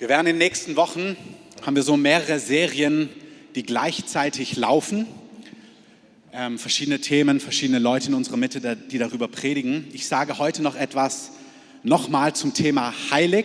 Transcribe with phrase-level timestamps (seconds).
[0.00, 1.14] Wir werden in den nächsten Wochen,
[1.60, 3.10] haben wir so mehrere Serien,
[3.54, 5.06] die gleichzeitig laufen.
[6.32, 9.86] Ähm, verschiedene Themen, verschiedene Leute in unserer Mitte, die darüber predigen.
[9.92, 11.32] Ich sage heute noch etwas
[11.82, 13.44] nochmal zum Thema heilig.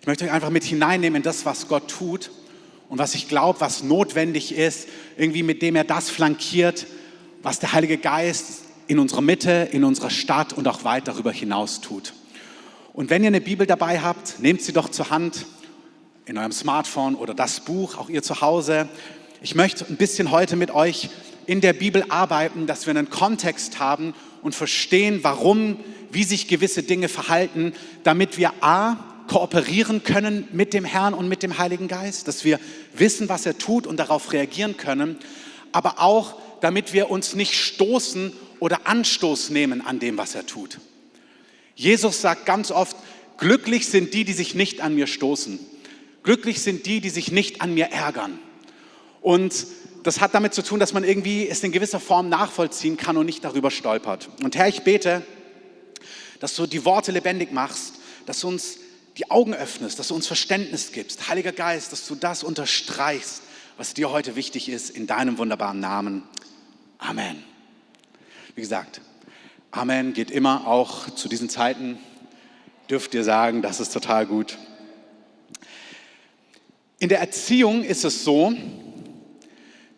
[0.00, 2.30] Ich möchte euch einfach mit hineinnehmen in das, was Gott tut
[2.88, 4.88] und was ich glaube, was notwendig ist,
[5.18, 6.86] irgendwie mit dem er das flankiert,
[7.42, 11.82] was der Heilige Geist in unserer Mitte, in unserer Stadt und auch weit darüber hinaus
[11.82, 12.14] tut.
[12.98, 15.46] Und wenn ihr eine Bibel dabei habt, nehmt sie doch zur Hand
[16.26, 18.88] in eurem Smartphone oder das Buch, auch ihr zu Hause.
[19.40, 21.08] Ich möchte ein bisschen heute mit euch
[21.46, 25.76] in der Bibel arbeiten, dass wir einen Kontext haben und verstehen, warum,
[26.10, 28.96] wie sich gewisse Dinge verhalten, damit wir a
[29.28, 32.58] kooperieren können mit dem Herrn und mit dem Heiligen Geist, dass wir
[32.96, 35.20] wissen, was er tut und darauf reagieren können,
[35.70, 40.80] aber auch, damit wir uns nicht stoßen oder Anstoß nehmen an dem, was er tut.
[41.78, 42.96] Jesus sagt ganz oft,
[43.36, 45.60] glücklich sind die, die sich nicht an mir stoßen.
[46.24, 48.40] Glücklich sind die, die sich nicht an mir ärgern.
[49.20, 49.64] Und
[50.02, 53.26] das hat damit zu tun, dass man irgendwie es in gewisser Form nachvollziehen kann und
[53.26, 54.28] nicht darüber stolpert.
[54.42, 55.24] Und Herr, ich bete,
[56.40, 57.94] dass du die Worte lebendig machst,
[58.26, 58.78] dass du uns
[59.16, 61.28] die Augen öffnest, dass du uns Verständnis gibst.
[61.28, 63.42] Heiliger Geist, dass du das unterstreichst,
[63.76, 66.24] was dir heute wichtig ist, in deinem wunderbaren Namen.
[66.98, 67.44] Amen.
[68.56, 69.00] Wie gesagt,
[69.70, 71.98] Amen geht immer, auch zu diesen Zeiten
[72.88, 74.56] dürft ihr sagen, das ist total gut.
[76.98, 78.54] In der Erziehung ist es so,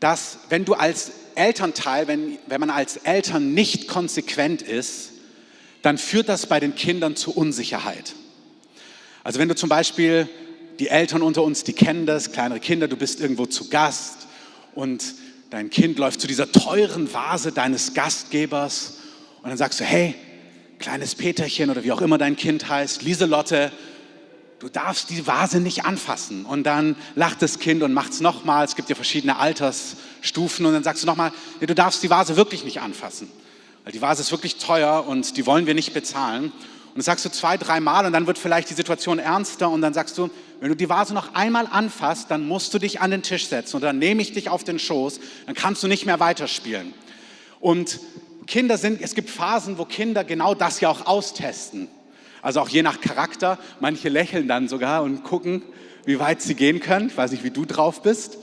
[0.00, 5.12] dass wenn du als Elternteil, wenn, wenn man als Eltern nicht konsequent ist,
[5.82, 8.14] dann führt das bei den Kindern zu Unsicherheit.
[9.22, 10.28] Also wenn du zum Beispiel,
[10.80, 14.26] die Eltern unter uns, die kennen das, kleinere Kinder, du bist irgendwo zu Gast
[14.74, 15.14] und
[15.50, 18.94] dein Kind läuft zu dieser teuren Vase deines Gastgebers
[19.42, 20.14] und dann sagst du, hey,
[20.78, 23.70] kleines Peterchen oder wie auch immer dein Kind heißt, Lieselotte,
[24.58, 26.44] du darfst die Vase nicht anfassen.
[26.44, 28.64] Und dann lacht das Kind und macht es nochmal.
[28.64, 30.66] Es gibt ja verschiedene Altersstufen.
[30.66, 33.30] Und dann sagst du nochmal, nee, du darfst die Vase wirklich nicht anfassen.
[33.84, 36.44] Weil die Vase ist wirklich teuer und die wollen wir nicht bezahlen.
[36.44, 39.94] Und das sagst du zwei, dreimal und dann wird vielleicht die Situation ernster und dann
[39.94, 40.28] sagst du,
[40.60, 43.76] wenn du die Vase noch einmal anfasst, dann musst du dich an den Tisch setzen
[43.76, 46.92] und dann nehme ich dich auf den Schoß, dann kannst du nicht mehr weiterspielen.
[47.60, 48.00] Und
[48.50, 51.86] Kinder sind, es gibt Phasen, wo Kinder genau das ja auch austesten.
[52.42, 53.58] Also auch je nach Charakter.
[53.78, 55.62] Manche lächeln dann sogar und gucken,
[56.04, 57.06] wie weit sie gehen können.
[57.06, 58.38] Ich weiß nicht, wie du drauf bist.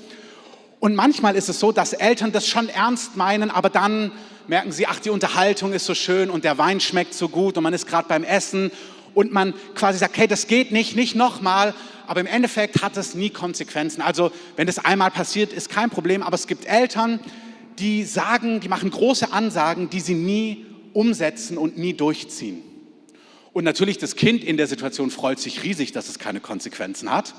[0.80, 4.14] Und manchmal ist es so, dass Eltern das schon ernst meinen, aber dann
[4.48, 7.64] merken sie, ach, die Unterhaltung ist so schön und der Wein schmeckt so gut und
[7.64, 8.72] man ist gerade beim Essen
[9.14, 11.74] und man quasi sagt, hey, das geht nicht, nicht nochmal.
[12.06, 14.02] Aber im Endeffekt hat es nie Konsequenzen.
[14.02, 16.24] Also wenn das einmal passiert, ist kein Problem.
[16.24, 17.20] Aber es gibt Eltern,
[17.80, 22.62] die sagen, die machen große Ansagen, die sie nie umsetzen und nie durchziehen.
[23.54, 27.34] Und natürlich das Kind in der Situation freut sich riesig, dass es keine Konsequenzen hat.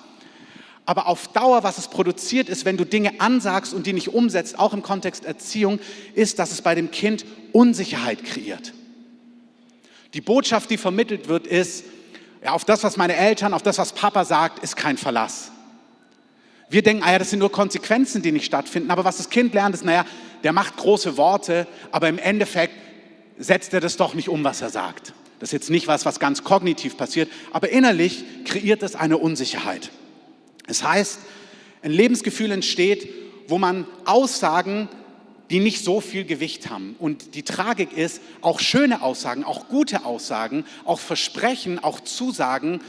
[0.85, 4.59] Aber auf Dauer, was es produziert ist, wenn du Dinge ansagst und die nicht umsetzt,
[4.59, 5.81] auch im Kontext Erziehung,
[6.15, 8.73] ist, dass es bei dem Kind Unsicherheit kreiert.
[10.15, 11.85] Die Botschaft, die vermittelt wird, ist,
[12.43, 15.51] ja, auf das, was meine Eltern, auf das, was Papa sagt, ist kein Verlass.
[16.71, 18.91] Wir denken, ah ja, das sind nur Konsequenzen, die nicht stattfinden.
[18.91, 20.05] Aber was das Kind lernt, ist, naja,
[20.45, 22.75] der macht große Worte, aber im Endeffekt
[23.39, 25.13] setzt er das doch nicht um, was er sagt.
[25.39, 29.91] Das ist jetzt nicht was, was ganz kognitiv passiert, aber innerlich kreiert es eine Unsicherheit.
[30.67, 31.19] Es das heißt,
[31.83, 33.09] ein Lebensgefühl entsteht,
[33.47, 34.89] wo man Aussagen,
[35.51, 36.97] die nicht so viel Gewicht haben.
[36.99, 42.81] Und die Tragik ist, auch schöne Aussagen, auch gute Aussagen, auch Versprechen, auch Zusagen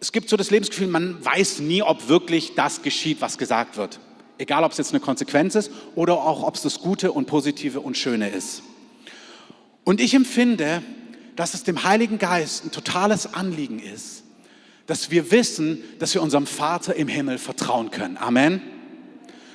[0.00, 3.98] es gibt so das Lebensgefühl, man weiß nie, ob wirklich das geschieht, was gesagt wird.
[4.38, 7.80] Egal, ob es jetzt eine Konsequenz ist oder auch, ob es das Gute und Positive
[7.80, 8.62] und Schöne ist.
[9.82, 10.82] Und ich empfinde,
[11.34, 14.22] dass es dem Heiligen Geist ein totales Anliegen ist,
[14.86, 18.16] dass wir wissen, dass wir unserem Vater im Himmel vertrauen können.
[18.16, 18.62] Amen.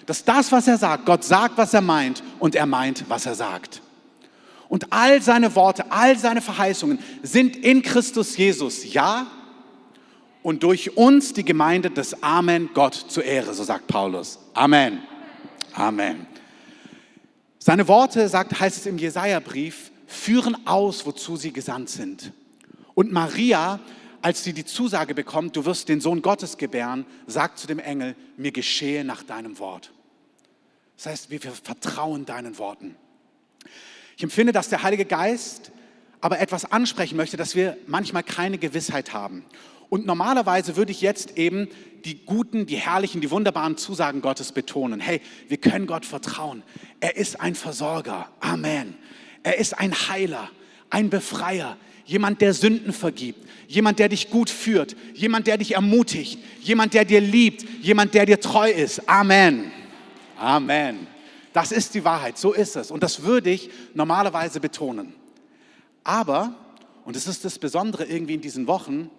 [0.06, 3.36] Dass das, was er sagt, Gott sagt, was er meint und er meint, was er
[3.36, 3.82] sagt.
[4.68, 9.28] Und all seine Worte, all seine Verheißungen sind in Christus Jesus Ja
[10.44, 14.40] und durch uns die Gemeinde des Amen Gott zur Ehre, so sagt Paulus.
[14.54, 15.02] Amen.
[15.74, 16.28] Amen.
[17.58, 22.34] Seine Worte, sagt, heißt es im Jesaja-Brief, führen aus, wozu sie gesandt sind.
[22.94, 23.80] Und Maria,
[24.22, 28.16] als sie die Zusage bekommt, du wirst den Sohn Gottes gebären, sagt zu dem Engel,
[28.38, 29.92] mir geschehe nach deinem Wort.
[30.98, 32.96] Das heißt, wir vertrauen deinen Worten.
[34.18, 35.72] Ich empfinde, dass der Heilige Geist
[36.22, 39.44] aber etwas ansprechen möchte, dass wir manchmal keine Gewissheit haben.
[39.94, 41.68] Und normalerweise würde ich jetzt eben
[42.04, 45.00] die guten, die herrlichen, die wunderbaren Zusagen Gottes betonen.
[45.00, 46.64] Hey, wir können Gott vertrauen.
[47.00, 48.28] Er ist ein Versorger.
[48.40, 48.96] Amen.
[49.44, 50.50] Er ist ein Heiler,
[50.90, 51.78] ein Befreier.
[52.06, 57.06] jemand, der Sünden vergibt, jemand, der dich gut führt, jemand, der dich ermutigt, jemand, der
[57.06, 59.08] dir liebt, jemand, der dir treu ist.
[59.08, 59.72] Amen.
[60.40, 61.06] Amen.
[61.54, 62.90] Das ist die Wahrheit, so ist es.
[62.90, 65.14] Und das würde ich normalerweise betonen.
[66.04, 66.56] Aber,
[67.06, 69.12] und das ist das Besondere irgendwie in diesen Wochen,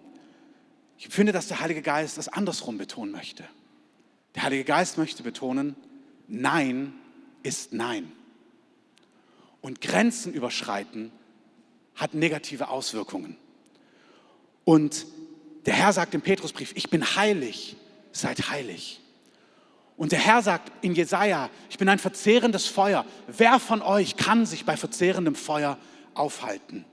[0.99, 3.45] ich finde, dass der Heilige Geist das andersrum betonen möchte.
[4.35, 5.77] Der Heilige Geist möchte betonen,
[6.27, 6.95] Nein
[7.43, 8.11] ist Nein.
[9.61, 11.13] Und Grenzen überschreiten
[11.95, 13.37] hat negative Auswirkungen.
[14.65, 15.07] Und
[15.67, 17.77] der Herr sagt im Petrusbrief, ich bin heilig,
[18.13, 19.01] seid heilig.
[19.97, 23.07] Und der Herr sagt in Jesaja, ich bin ein verzehrendes Feuer.
[23.29, 25.79] Wer von euch kann sich bei verzehrendem Feuer
[26.15, 26.85] aufhalten?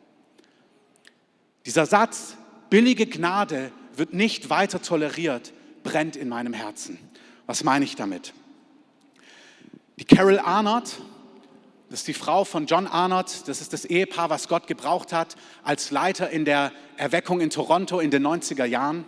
[1.65, 2.37] Dieser Satz,
[2.69, 5.53] billige Gnade wird nicht weiter toleriert,
[5.83, 6.97] brennt in meinem Herzen.
[7.45, 8.33] Was meine ich damit?
[9.97, 10.97] Die Carol Arnott,
[11.89, 15.35] das ist die Frau von John Arnott, das ist das Ehepaar, was Gott gebraucht hat
[15.63, 19.05] als Leiter in der Erweckung in Toronto in den 90er Jahren.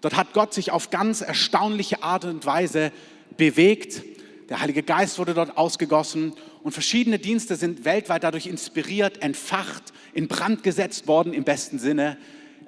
[0.00, 2.92] Dort hat Gott sich auf ganz erstaunliche Art und Weise
[3.36, 4.02] bewegt.
[4.48, 10.28] Der Heilige Geist wurde dort ausgegossen und verschiedene Dienste sind weltweit dadurch inspiriert, entfacht, in
[10.28, 12.16] Brand gesetzt worden im besten Sinne.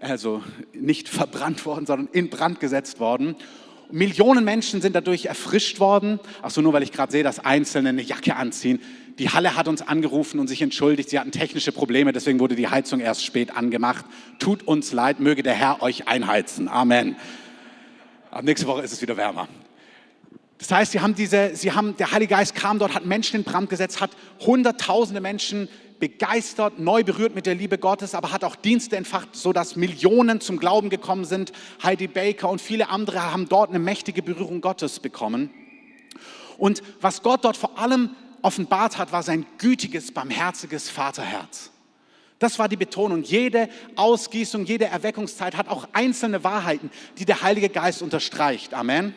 [0.00, 0.42] Also
[0.72, 3.36] nicht verbrannt worden, sondern in Brand gesetzt worden.
[3.92, 6.20] Millionen Menschen sind dadurch erfrischt worden.
[6.42, 8.80] Ach so, nur weil ich gerade sehe, dass Einzelne eine Jacke anziehen.
[9.18, 11.10] Die Halle hat uns angerufen und sich entschuldigt.
[11.10, 14.06] Sie hatten technische Probleme, deswegen wurde die Heizung erst spät angemacht.
[14.38, 16.68] Tut uns leid, möge der Herr euch einheizen.
[16.68, 17.16] Amen.
[18.30, 19.48] Ab nächste Woche ist es wieder wärmer.
[20.56, 23.44] Das heißt, sie haben diese, sie haben, der Heilige Geist kam dort, hat Menschen in
[23.44, 24.10] Brand gesetzt, hat
[24.40, 25.68] hunderttausende Menschen
[26.00, 30.58] begeistert, neu berührt mit der Liebe Gottes, aber hat auch Dienste entfacht, sodass Millionen zum
[30.58, 31.52] Glauben gekommen sind.
[31.82, 35.50] Heidi Baker und viele andere haben dort eine mächtige Berührung Gottes bekommen.
[36.58, 38.10] Und was Gott dort vor allem
[38.42, 41.70] offenbart hat, war sein gütiges, barmherziges Vaterherz.
[42.38, 43.22] Das war die Betonung.
[43.22, 48.72] Jede Ausgießung, jede Erweckungszeit hat auch einzelne Wahrheiten, die der Heilige Geist unterstreicht.
[48.72, 49.14] Amen.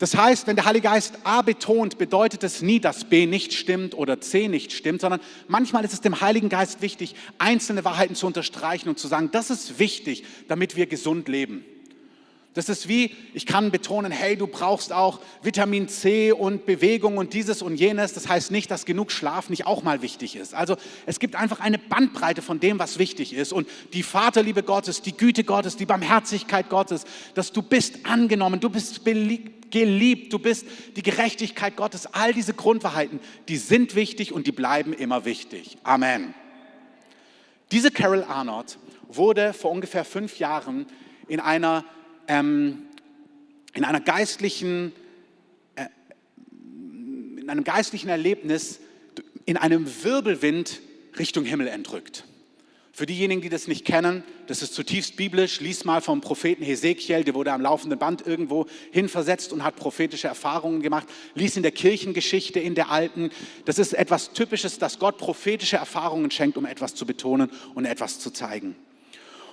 [0.00, 3.94] Das heißt, wenn der Heilige Geist A betont, bedeutet es nie, dass B nicht stimmt
[3.94, 8.26] oder C nicht stimmt, sondern manchmal ist es dem Heiligen Geist wichtig, einzelne Wahrheiten zu
[8.26, 11.66] unterstreichen und zu sagen, das ist wichtig, damit wir gesund leben.
[12.54, 17.32] Das ist wie, ich kann betonen, hey, du brauchst auch Vitamin C und Bewegung und
[17.32, 18.12] dieses und jenes.
[18.12, 20.52] Das heißt nicht, dass genug Schlaf nicht auch mal wichtig ist.
[20.52, 20.76] Also
[21.06, 23.52] es gibt einfach eine Bandbreite von dem, was wichtig ist.
[23.52, 27.04] Und die Vaterliebe Gottes, die Güte Gottes, die Barmherzigkeit Gottes,
[27.34, 30.66] dass du bist angenommen, du bist geliebt, du bist
[30.96, 32.08] die Gerechtigkeit Gottes.
[32.12, 35.78] All diese Grundwahrheiten, die sind wichtig und die bleiben immer wichtig.
[35.84, 36.34] Amen.
[37.70, 40.86] Diese Carol Arnott wurde vor ungefähr fünf Jahren
[41.28, 41.84] in einer
[42.30, 42.82] ähm,
[43.74, 44.92] in einer geistlichen,
[45.74, 45.86] äh,
[47.40, 48.78] in einem geistlichen Erlebnis
[49.46, 50.80] in einem Wirbelwind
[51.18, 52.24] Richtung Himmel entrückt.
[52.92, 55.60] Für diejenigen, die das nicht kennen, das ist zutiefst biblisch.
[55.60, 60.28] Lies mal vom Propheten Hesekiel, der wurde am laufenden Band irgendwo hinversetzt und hat prophetische
[60.28, 61.08] Erfahrungen gemacht.
[61.34, 63.30] Lies in der Kirchengeschichte, in der alten.
[63.64, 68.20] Das ist etwas Typisches, dass Gott prophetische Erfahrungen schenkt, um etwas zu betonen und etwas
[68.20, 68.76] zu zeigen.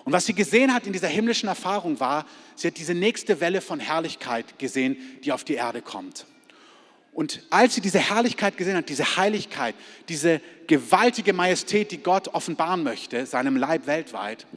[0.08, 2.26] Und was sie gesehen hat in dieser himmlischen Erfahrung war,
[2.56, 4.96] sie hat diese nächste Welle von Herrlichkeit gesehen,
[5.26, 6.26] die auf die Erde kommt.
[7.12, 9.76] Und als sie diese Herrlichkeit gesehen hat, diese Heiligkeit,
[10.08, 14.48] diese gewaltige Majestät, die Gott offenbaren möchte, seinem Leib weltweit,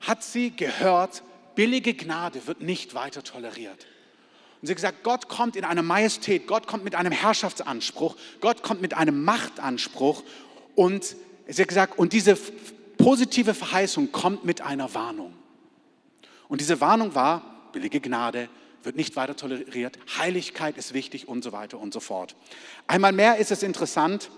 [0.00, 1.22] hat sie gehört,
[1.54, 3.86] billige Gnade wird nicht weiter toleriert.
[4.62, 8.62] Und sie hat gesagt, Gott kommt in einer Majestät, Gott kommt mit einem Herrschaftsanspruch, Gott
[8.62, 10.22] kommt mit einem Machtanspruch.
[10.74, 11.14] Und
[11.46, 12.38] sie hat gesagt, und diese
[13.02, 15.32] positive Verheißung kommt mit einer Warnung.
[16.48, 18.48] Und diese Warnung war, billige Gnade
[18.84, 22.36] wird nicht weiter toleriert, Heiligkeit ist wichtig und so weiter und so fort.
[22.86, 24.30] Einmal mehr ist es interessant,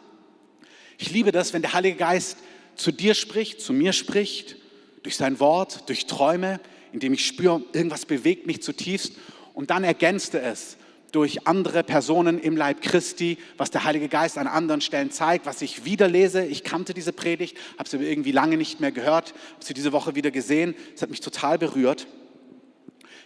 [0.96, 2.38] ich liebe das, wenn der Heilige Geist
[2.76, 4.56] zu dir spricht, zu mir spricht,
[5.02, 6.60] durch sein Wort, durch Träume,
[6.92, 9.14] indem ich spüre, irgendwas bewegt mich zutiefst
[9.52, 10.78] und dann ergänzt er es
[11.14, 15.62] durch andere Personen im Leib Christi, was der Heilige Geist an anderen Stellen zeigt, was
[15.62, 16.44] ich wieder lese.
[16.44, 20.16] Ich kannte diese Predigt, habe sie irgendwie lange nicht mehr gehört, habe sie diese Woche
[20.16, 20.74] wieder gesehen.
[20.94, 22.08] Es hat mich total berührt.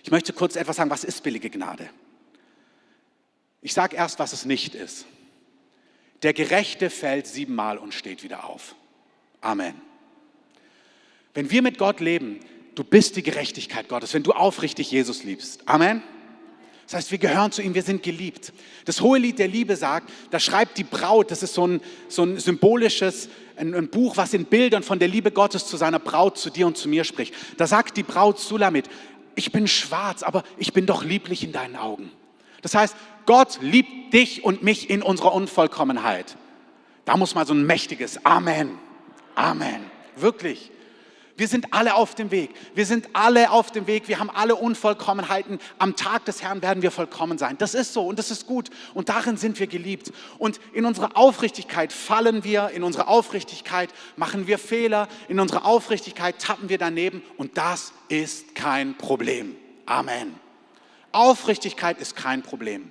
[0.03, 1.89] Ich möchte kurz etwas sagen, was ist billige Gnade?
[3.63, 5.07] Ich sage erst, was es nicht ist.
[6.23, 8.75] Der Gerechte fällt siebenmal und steht wieder auf.
[9.41, 9.75] Amen.
[11.33, 12.41] Wenn wir mit Gott leben,
[12.75, 15.67] du bist die Gerechtigkeit Gottes, wenn du aufrichtig Jesus liebst.
[15.67, 16.03] Amen.
[16.89, 18.51] Das heißt, wir gehören zu ihm, wir sind geliebt.
[18.87, 22.23] Das hohe Lied der Liebe sagt, da schreibt die Braut, das ist so ein, so
[22.23, 26.39] ein symbolisches, ein, ein, Buch, was in Bildern von der Liebe Gottes zu seiner Braut,
[26.39, 27.35] zu dir und zu mir spricht.
[27.59, 28.89] Da sagt die Braut Sulamit,
[29.35, 32.11] ich bin schwarz, aber ich bin doch lieblich in deinen Augen.
[32.63, 36.39] Das heißt, Gott liebt dich und mich in unserer Unvollkommenheit.
[37.05, 38.79] Da muss mal so ein mächtiges Amen,
[39.35, 40.71] Amen wirklich.
[41.39, 42.51] Wir sind alle auf dem Weg.
[42.75, 44.09] Wir sind alle auf dem Weg.
[44.09, 45.61] Wir haben alle Unvollkommenheiten.
[45.79, 47.57] Am Tag des Herrn werden wir vollkommen sein.
[47.59, 48.71] Das ist so und das ist gut.
[48.93, 50.13] Und darin sind wir geliebt.
[50.39, 56.41] Und in unserer Aufrichtigkeit fallen wir, in unserer Aufrichtigkeit machen wir Fehler, in unserer Aufrichtigkeit
[56.41, 57.23] tappen wir daneben.
[57.37, 59.55] Und das ist kein Problem.
[59.87, 60.35] Amen.
[61.13, 62.91] Aufrichtigkeit ist kein Problem.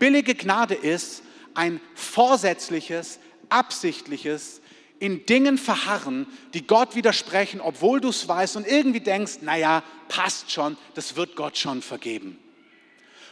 [0.00, 1.22] Billige Gnade ist
[1.54, 4.60] ein vorsätzliches, absichtliches,
[4.98, 10.50] in Dingen verharren, die Gott widersprechen, obwohl du es weißt und irgendwie denkst, naja, passt
[10.50, 12.38] schon, das wird Gott schon vergeben.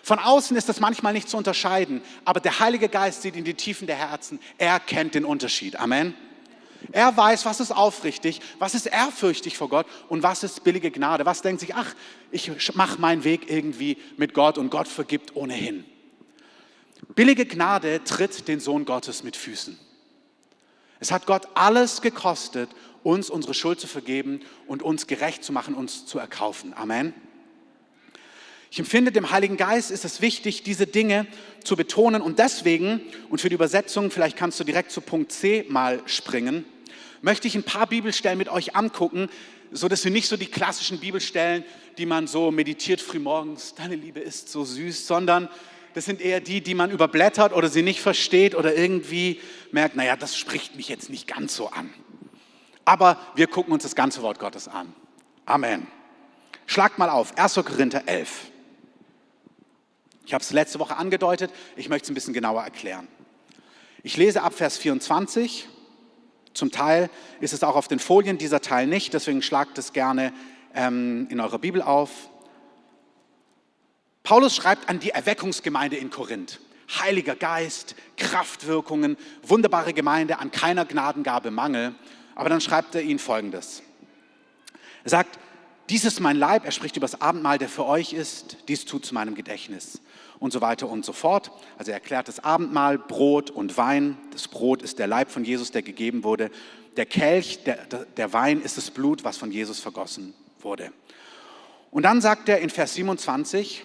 [0.02, 3.54] Von außen ist das manchmal nicht zu unterscheiden, aber der Heilige Geist sieht in die
[3.54, 4.38] Tiefen der Herzen.
[4.58, 5.76] Er kennt den Unterschied.
[5.76, 6.14] Amen.
[6.92, 11.24] Er weiß, was ist aufrichtig, was ist ehrfürchtig vor Gott und was ist billige Gnade.
[11.24, 11.94] Was denkt sich, ach,
[12.30, 15.84] ich mache meinen Weg irgendwie mit Gott und Gott vergibt ohnehin.
[17.14, 19.78] Billige Gnade tritt den Sohn Gottes mit Füßen.
[21.04, 22.70] Es hat Gott alles gekostet,
[23.02, 26.72] uns unsere Schuld zu vergeben und uns gerecht zu machen, uns zu erkaufen.
[26.74, 27.12] Amen.
[28.70, 31.26] Ich empfinde, dem Heiligen Geist ist es wichtig, diese Dinge
[31.62, 35.66] zu betonen und deswegen, und für die Übersetzung, vielleicht kannst du direkt zu Punkt C
[35.68, 36.64] mal springen,
[37.20, 39.28] möchte ich ein paar Bibelstellen mit euch angucken,
[39.72, 41.64] so dass wir nicht so die klassischen Bibelstellen,
[41.98, 45.50] die man so meditiert frühmorgens, deine Liebe ist so süß, sondern
[45.94, 50.16] das sind eher die, die man überblättert oder sie nicht versteht oder irgendwie merkt, naja,
[50.16, 51.88] das spricht mich jetzt nicht ganz so an.
[52.84, 54.92] Aber wir gucken uns das ganze Wort Gottes an.
[55.46, 55.86] Amen.
[56.66, 57.54] Schlagt mal auf, 1.
[57.54, 58.50] Korinther 11.
[60.26, 63.06] Ich habe es letzte Woche angedeutet, ich möchte es ein bisschen genauer erklären.
[64.02, 65.68] Ich lese ab Vers 24.
[66.54, 67.10] Zum Teil
[67.40, 70.32] ist es auch auf den Folien, dieser Teil nicht, deswegen schlagt es gerne
[70.74, 72.10] ähm, in eurer Bibel auf.
[74.24, 76.58] Paulus schreibt an die Erweckungsgemeinde in Korinth.
[76.98, 81.94] Heiliger Geist, Kraftwirkungen, wunderbare Gemeinde, an keiner Gnadengabe Mangel.
[82.34, 83.82] Aber dann schreibt er ihnen Folgendes.
[85.04, 85.38] Er sagt,
[85.90, 89.04] dies ist mein Leib, er spricht über das Abendmahl, der für euch ist, dies tut
[89.04, 90.00] zu meinem Gedächtnis
[90.38, 91.50] und so weiter und so fort.
[91.76, 94.16] Also er erklärt das Abendmahl, Brot und Wein.
[94.32, 96.50] Das Brot ist der Leib von Jesus, der gegeben wurde.
[96.96, 97.76] Der Kelch, der,
[98.16, 100.92] der Wein ist das Blut, was von Jesus vergossen wurde.
[101.90, 103.84] Und dann sagt er in Vers 27,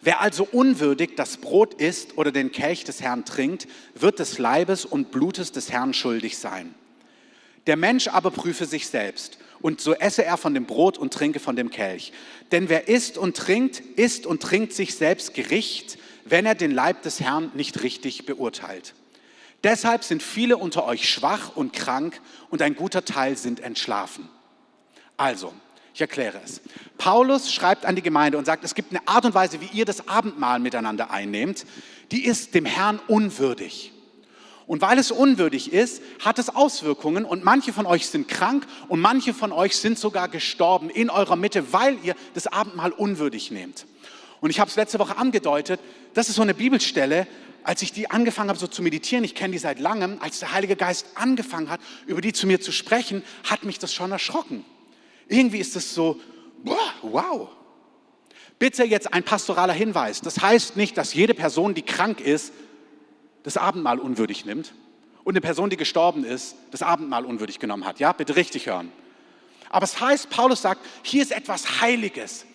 [0.00, 4.84] Wer also unwürdig das Brot isst oder den Kelch des Herrn trinkt, wird des Leibes
[4.84, 6.74] und Blutes des Herrn schuldig sein.
[7.66, 11.40] Der Mensch aber prüfe sich selbst, und so esse er von dem Brot und trinke
[11.40, 12.12] von dem Kelch.
[12.52, 17.02] Denn wer isst und trinkt, isst und trinkt sich selbst Gericht, wenn er den Leib
[17.02, 18.94] des Herrn nicht richtig beurteilt.
[19.64, 24.28] Deshalb sind viele unter euch schwach und krank, und ein guter Teil sind entschlafen.
[25.16, 25.52] Also,
[25.98, 26.60] ich erkläre es.
[26.96, 29.84] Paulus schreibt an die Gemeinde und sagt, es gibt eine Art und Weise, wie ihr
[29.84, 31.66] das Abendmahl miteinander einnehmt,
[32.12, 33.92] die ist dem Herrn unwürdig.
[34.68, 39.00] Und weil es unwürdig ist, hat es Auswirkungen und manche von euch sind krank und
[39.00, 43.84] manche von euch sind sogar gestorben in eurer Mitte, weil ihr das Abendmahl unwürdig nehmt.
[44.40, 45.80] Und ich habe es letzte Woche angedeutet,
[46.14, 47.26] das ist so eine Bibelstelle,
[47.64, 50.52] als ich die angefangen habe so zu meditieren, ich kenne die seit langem, als der
[50.52, 54.64] Heilige Geist angefangen hat, über die zu mir zu sprechen, hat mich das schon erschrocken.
[55.28, 56.18] Irgendwie ist es so,
[57.02, 57.48] wow.
[58.58, 60.20] Bitte jetzt ein pastoraler Hinweis.
[60.20, 62.52] Das heißt nicht, dass jede Person, die krank ist,
[63.44, 64.74] das Abendmahl unwürdig nimmt
[65.24, 68.00] und eine Person, die gestorben ist, das Abendmahl unwürdig genommen hat.
[68.00, 68.90] Ja, bitte richtig hören.
[69.70, 72.46] Aber es heißt, Paulus sagt, hier ist etwas Heiliges.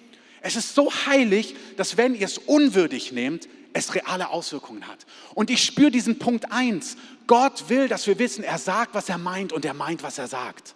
[0.42, 5.06] Es ist so heilig, dass wenn ihr es unwürdig nehmt, es reale Auswirkungen hat.
[5.34, 6.98] Und ich spüre diesen Punkt eins.
[7.28, 10.28] Gott will, dass wir wissen, er sagt, was er meint und er meint, was er
[10.28, 10.76] sagt.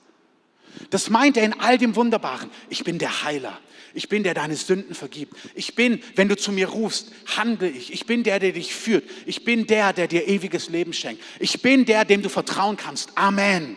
[0.89, 2.49] Das meint er in all dem Wunderbaren.
[2.69, 3.59] Ich bin der Heiler.
[3.93, 5.35] Ich bin der deine Sünden vergibt.
[5.55, 7.91] Ich bin, wenn du zu mir rufst, handle ich.
[7.91, 9.03] Ich bin der, der dich führt.
[9.25, 11.23] Ich bin der, der dir ewiges Leben schenkt.
[11.39, 13.17] Ich bin der, dem du vertrauen kannst.
[13.17, 13.75] Amen.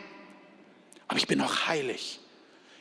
[1.09, 2.21] Aber ich bin auch heilig.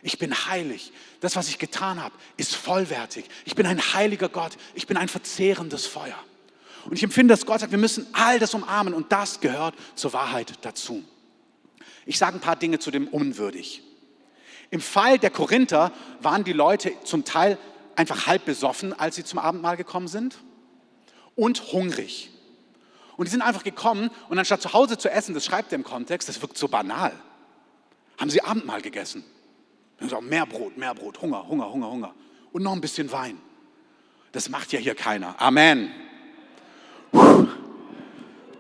[0.02, 0.92] Ich bin heilig.
[1.22, 3.26] Das, was ich getan habe, ist vollwertig.
[3.46, 4.58] Ich bin ein heiliger Gott.
[4.76, 6.18] Ich bin ein verzehrendes Feuer.
[6.86, 10.14] Und ich empfinde, dass Gott sagt, wir müssen all das umarmen und das gehört zur
[10.14, 11.04] Wahrheit dazu.
[12.06, 13.84] Ich sage ein paar Dinge zu dem unwürdig.
[14.72, 17.58] Im Fall der Korinther waren die Leute zum Teil
[17.96, 20.38] einfach halb besoffen, als sie zum Abendmahl gekommen sind
[21.36, 22.30] und hungrig.
[23.18, 25.84] Und die sind einfach gekommen und anstatt zu Hause zu essen, das schreibt er im
[25.84, 27.12] Kontext, das wirkt so banal,
[28.18, 29.24] haben sie Abendmahl gegessen.
[30.22, 32.16] Mehr Brot, mehr Brot, Hunger, Hunger, Hunger, Hunger.
[32.54, 33.38] Und noch ein bisschen Wein.
[34.32, 35.36] Das macht ja hier keiner.
[35.42, 35.92] Amen.
[37.12, 37.48] Puh.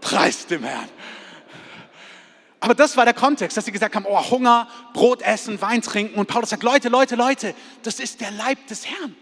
[0.02, 0.90] Preis dem Herrn.
[2.60, 6.20] Aber das war der Kontext, dass sie gesagt haben, oh, Hunger, Brot essen, Wein trinken.
[6.20, 9.16] Und Paulus sagt, Leute, Leute, Leute, das ist der Leib des Herrn.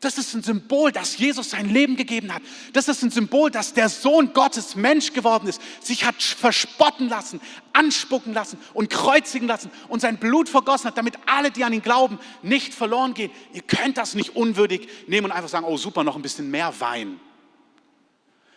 [0.00, 2.42] Das ist ein Symbol, dass Jesus sein Leben gegeben hat.
[2.72, 7.40] Das ist ein Symbol, dass der Sohn Gottes Mensch geworden ist, sich hat verspotten lassen,
[7.72, 11.82] anspucken lassen und kreuzigen lassen und sein Blut vergossen hat, damit alle, die an ihn
[11.82, 13.32] glauben, nicht verloren gehen.
[13.52, 16.72] Ihr könnt das nicht unwürdig nehmen und einfach sagen, oh super, noch ein bisschen mehr
[16.78, 17.18] Wein.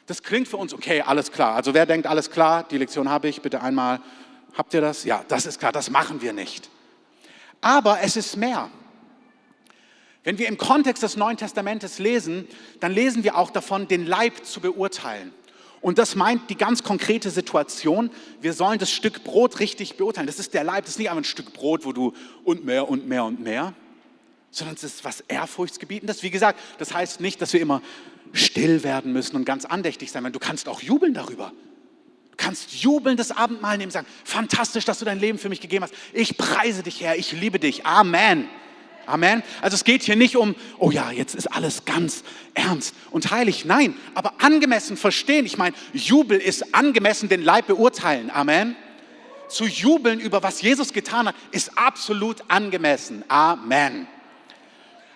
[0.08, 1.55] Das klingt für uns okay, alles klar.
[1.55, 4.01] Also wer denkt, alles klar, die Lektion habe ich, bitte einmal,
[4.58, 5.03] habt ihr das?
[5.03, 6.70] Ja, das ist klar, das machen wir nicht.
[7.62, 8.70] Aber es ist mehr.
[10.24, 12.48] Wenn wir im Kontext des Neuen Testamentes lesen,
[12.79, 15.34] dann lesen wir auch davon, den Leib zu beurteilen.
[15.81, 18.12] Und das meint die ganz konkrete Situation.
[18.39, 20.27] Wir sollen das Stück Brot richtig beurteilen.
[20.27, 22.88] Das ist der Leib, das ist nicht einfach ein Stück Brot, wo du und mehr
[22.88, 23.74] und mehr und mehr,
[24.51, 26.22] sondern es ist was Ehrfurchtsgebietendes.
[26.22, 27.81] Wie gesagt, das heißt nicht, dass wir immer
[28.34, 31.52] still werden müssen und ganz andächtig sein, weil du kannst auch jubeln darüber.
[32.32, 35.84] Du kannst jubeln das Abendmahl nehmen, sagen, fantastisch, dass du dein Leben für mich gegeben
[35.84, 35.94] hast.
[36.14, 37.86] Ich preise dich, Herr, ich liebe dich.
[37.86, 38.48] Amen.
[39.06, 39.44] Amen.
[39.62, 42.24] Also es geht hier nicht um, oh ja, jetzt ist alles ganz
[42.54, 43.66] ernst und heilig.
[43.66, 45.46] Nein, aber angemessen verstehen.
[45.46, 48.32] Ich meine, Jubel ist angemessen den Leib beurteilen.
[48.32, 48.76] Amen.
[49.50, 53.26] Zu jubeln über was Jesus getan hat, ist absolut angemessen.
[53.28, 54.08] Amen.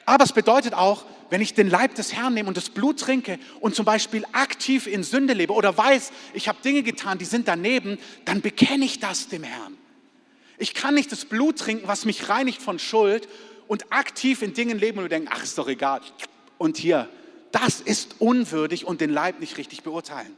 [0.05, 3.39] Aber es bedeutet auch, wenn ich den Leib des Herrn nehme und das Blut trinke
[3.59, 7.49] und zum Beispiel aktiv in Sünde lebe oder weiß, ich habe Dinge getan, die sind
[7.49, 9.75] daneben, dann bekenne ich das dem Herrn.
[10.59, 13.27] Ich kann nicht das Blut trinken, was mich reinigt von Schuld
[13.67, 15.99] und aktiv in Dingen leben und denken, ach, ist doch egal.
[16.57, 17.09] Und hier,
[17.51, 20.37] das ist unwürdig und den Leib nicht richtig beurteilen.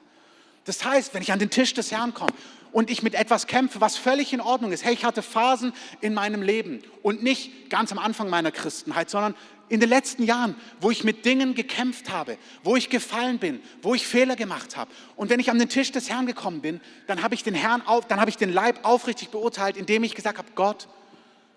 [0.66, 2.34] Das heißt, wenn ich an den Tisch des Herrn komme
[2.72, 6.14] und ich mit etwas kämpfe, was völlig in Ordnung ist, hey, ich hatte Phasen in
[6.14, 9.36] meinem Leben und nicht ganz am Anfang meiner Christenheit, sondern
[9.70, 13.96] in den letzten Jahren, wo ich mit Dingen gekämpft habe, wo ich gefallen bin, wo
[13.96, 14.90] ich Fehler gemacht habe.
[15.16, 17.82] Und wenn ich an den Tisch des Herrn gekommen bin, dann habe ich den Herrn
[17.86, 20.88] auf, dann habe ich den Leib aufrichtig beurteilt, indem ich gesagt habe, Gott,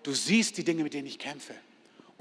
[0.03, 1.53] Du siehst die Dinge, mit denen ich kämpfe.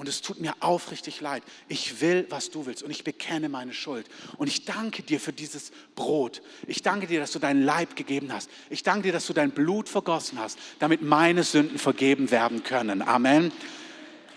[0.00, 1.42] Und es tut mir aufrichtig leid.
[1.68, 2.82] Ich will, was du willst.
[2.82, 4.06] Und ich bekenne meine Schuld.
[4.38, 6.40] Und ich danke dir für dieses Brot.
[6.66, 8.48] Ich danke dir, dass du deinen Leib gegeben hast.
[8.70, 13.02] Ich danke dir, dass du dein Blut vergossen hast, damit meine Sünden vergeben werden können.
[13.02, 13.52] Amen.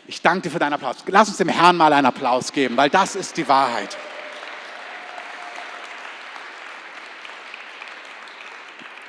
[0.05, 0.97] Ich danke dir für deinen Applaus.
[1.07, 3.97] Lass uns dem Herrn mal einen Applaus geben, weil das ist die Wahrheit.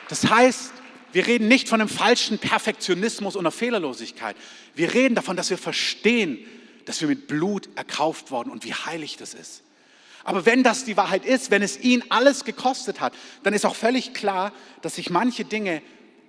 [0.09, 0.73] Das heißt,
[1.15, 4.37] wir reden nicht von einem falschen Perfektionismus oder Fehlerlosigkeit.
[4.75, 6.45] Wir reden davon, dass wir verstehen,
[6.87, 9.63] dass wir mit Blut erkauft worden und wie heilig das ist.
[10.25, 13.13] Aber wenn das die Wahrheit ist, wenn es ihn alles gekostet hat,
[13.45, 15.83] dann ist auch völlig klar, dass ich manche Dinge,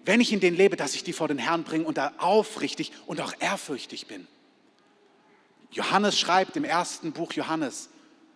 [0.04, 2.92] wenn ich in denen lebe, dass ich die vor den Herrn bringe und da aufrichtig
[3.08, 4.28] und auch ehrfürchtig bin.
[5.72, 7.90] Johannes schreibt im ersten Buch Johannes,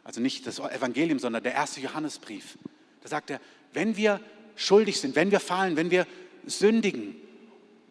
[0.04, 2.58] also nicht das Evangelium, sondern der erste Johannesbrief,
[3.04, 3.40] da sagt er,
[3.72, 4.20] wenn wir
[4.56, 6.08] schuldig sind, wenn wir fallen, wenn wir
[6.50, 7.16] sündigen,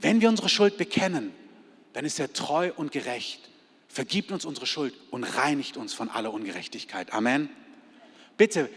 [0.00, 1.32] wenn wir unsere Schuld bekennen,
[1.92, 3.48] dann ist er treu und gerecht,
[3.88, 7.12] vergibt uns unsere Schuld und reinigt uns von aller Ungerechtigkeit.
[7.12, 7.48] Amen.
[8.36, 8.68] Bitte,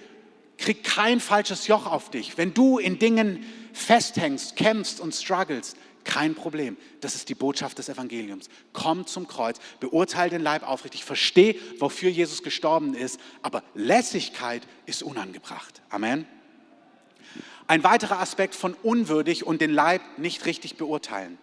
[0.58, 2.38] krieg kein falsches Joch auf dich.
[2.38, 6.78] Wenn du in Dingen festhängst, kämpfst und struggles, kein Problem.
[7.00, 8.50] Das ist die Botschaft des Evangeliums.
[8.74, 15.04] Komm zum Kreuz, beurteile den Leib aufrichtig, versteh, wofür Jesus gestorben ist, aber Lässigkeit ist
[15.04, 15.82] unangebracht.
[15.90, 16.26] Amen.
[17.72, 21.38] Ein weiterer Aspekt von unwürdig und den Leib nicht richtig beurteilen.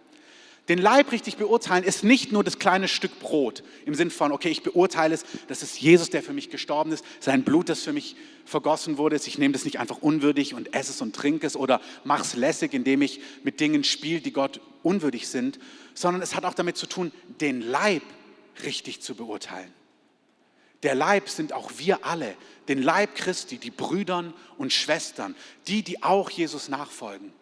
[0.69, 4.51] Den Leib richtig beurteilen ist nicht nur das kleine Stück Brot im Sinn von, okay,
[4.51, 7.95] ich beurteile es, das ist Jesus, der für mich gestorben ist, sein Blut, das für
[7.95, 8.15] mich
[8.45, 9.17] vergossen wurde.
[9.17, 12.35] Ich nehme das nicht einfach unwürdig und esse es und trinke es oder mache es
[12.35, 15.59] lässig, indem ich mit Dingen spiele, die Gott unwürdig sind,
[15.95, 17.11] sondern es hat auch damit zu tun,
[17.41, 18.03] den Leib
[18.65, 19.73] richtig zu beurteilen.
[20.83, 22.37] Der Leib sind auch wir alle,
[22.69, 25.35] den Leib Christi, die Brüdern und Schwestern,
[25.67, 27.33] die, die auch Jesus nachfolgen.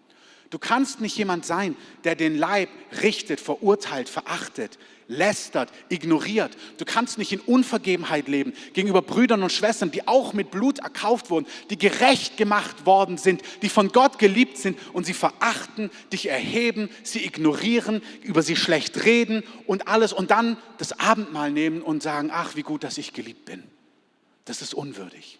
[0.51, 2.69] Du kannst nicht jemand sein, der den Leib
[3.03, 6.57] richtet, verurteilt, verachtet, lästert, ignoriert.
[6.79, 11.31] Du kannst nicht in Unvergebenheit leben gegenüber Brüdern und Schwestern, die auch mit Blut erkauft
[11.31, 16.29] wurden, die gerecht gemacht worden sind, die von Gott geliebt sind und sie verachten, dich
[16.29, 22.03] erheben, sie ignorieren, über sie schlecht reden und alles und dann das Abendmahl nehmen und
[22.03, 23.63] sagen, ach, wie gut, dass ich geliebt bin.
[24.45, 25.39] Das ist unwürdig.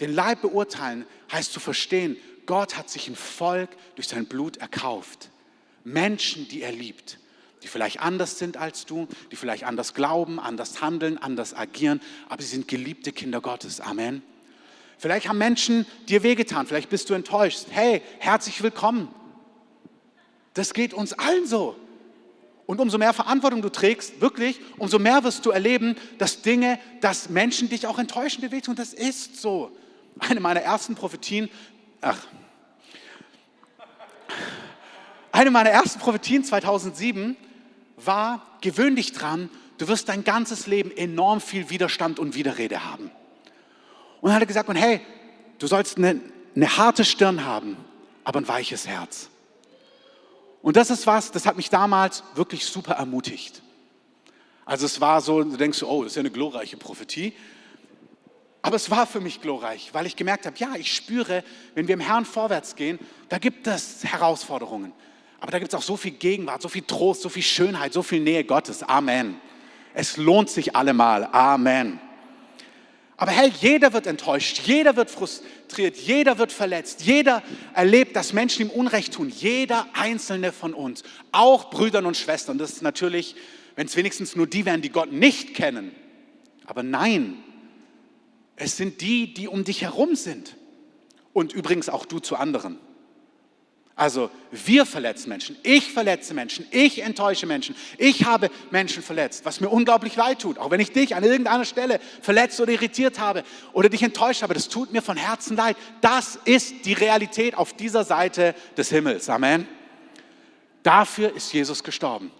[0.00, 2.16] Den Leib beurteilen heißt zu verstehen,
[2.46, 5.30] Gott hat sich ein Volk durch sein Blut erkauft.
[5.84, 7.18] Menschen, die er liebt,
[7.62, 12.42] die vielleicht anders sind als du, die vielleicht anders glauben, anders handeln, anders agieren, aber
[12.42, 13.80] sie sind geliebte Kinder Gottes.
[13.80, 14.22] Amen.
[14.98, 17.66] Vielleicht haben Menschen dir wehgetan, vielleicht bist du enttäuscht.
[17.70, 19.08] Hey, herzlich willkommen.
[20.54, 21.76] Das geht uns allen so.
[22.66, 27.30] Und umso mehr Verantwortung du trägst, wirklich, umso mehr wirst du erleben, dass Dinge, dass
[27.30, 28.74] Menschen dich auch enttäuschen, dir wehtun.
[28.74, 29.70] Das ist so.
[30.18, 31.48] Eine meiner ersten Prophetien,
[32.00, 32.26] ach,
[35.32, 37.36] eine meiner ersten Prophetien 2007
[38.04, 43.10] war, gewöhn dich dran, du wirst dein ganzes Leben enorm viel Widerstand und Widerrede haben.
[44.20, 45.00] Und dann hat er gesagt, und hey,
[45.58, 46.20] du sollst eine,
[46.54, 47.76] eine harte Stirn haben,
[48.24, 49.30] aber ein weiches Herz.
[50.60, 53.62] Und das ist was, das hat mich damals wirklich super ermutigt.
[54.64, 57.32] Also es war so, du denkst, oh, das ist ja eine glorreiche Prophetie.
[58.60, 61.94] Aber es war für mich glorreich, weil ich gemerkt habe, ja, ich spüre, wenn wir
[61.94, 64.92] im Herrn vorwärts gehen, da gibt es Herausforderungen.
[65.40, 68.02] Aber da gibt es auch so viel Gegenwart, so viel Trost, so viel Schönheit, so
[68.02, 68.82] viel Nähe Gottes.
[68.82, 69.40] Amen.
[69.94, 71.28] Es lohnt sich allemal.
[71.32, 72.00] Amen.
[73.16, 77.42] Aber hey, jeder wird enttäuscht, jeder wird frustriert, jeder wird verletzt, jeder
[77.74, 79.28] erlebt, dass Menschen ihm Unrecht tun.
[79.28, 82.58] Jeder einzelne von uns, auch Brüdern und Schwestern.
[82.58, 83.34] Das ist natürlich,
[83.74, 85.92] wenn es wenigstens nur die wären, die Gott nicht kennen.
[86.64, 87.42] Aber nein,
[88.54, 90.56] es sind die, die um dich herum sind.
[91.32, 92.78] Und übrigens auch du zu anderen.
[93.98, 99.60] Also wir verletzen Menschen, ich verletze Menschen, ich enttäusche Menschen, ich habe Menschen verletzt, was
[99.60, 100.56] mir unglaublich leid tut.
[100.56, 104.54] Auch wenn ich dich an irgendeiner Stelle verletzt oder irritiert habe oder dich enttäuscht habe,
[104.54, 105.76] das tut mir von Herzen leid.
[106.00, 109.28] Das ist die Realität auf dieser Seite des Himmels.
[109.28, 109.66] Amen.
[110.84, 112.30] Dafür ist Jesus gestorben.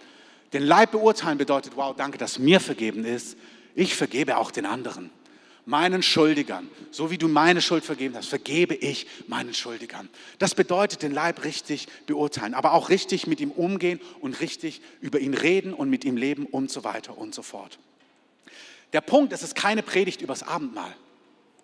[0.52, 3.36] Den Leib beurteilen bedeutet, wow, danke, dass mir vergeben ist.
[3.74, 5.10] Ich vergebe auch den anderen
[5.68, 10.08] meinen Schuldigern, so wie du meine Schuld vergeben hast, vergebe ich meinen Schuldigern.
[10.38, 15.20] Das bedeutet, den Leib richtig beurteilen, aber auch richtig mit ihm umgehen und richtig über
[15.20, 17.78] ihn reden und mit ihm leben und so weiter und so fort.
[18.94, 20.96] Der Punkt, es ist keine Predigt übers Abendmahl,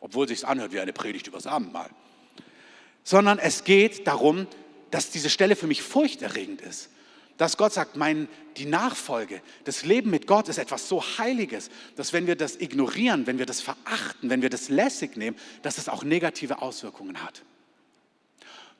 [0.00, 1.88] obwohl sich anhört wie eine Predigt übers Abendmahl,
[3.04, 4.46] sondern es geht darum,
[4.90, 6.90] dass diese Stelle für mich furchterregend ist
[7.36, 12.12] dass Gott sagt, mein, die Nachfolge, das Leben mit Gott ist etwas so Heiliges, dass
[12.12, 15.88] wenn wir das ignorieren, wenn wir das verachten, wenn wir das lässig nehmen, dass es
[15.88, 17.42] auch negative Auswirkungen hat.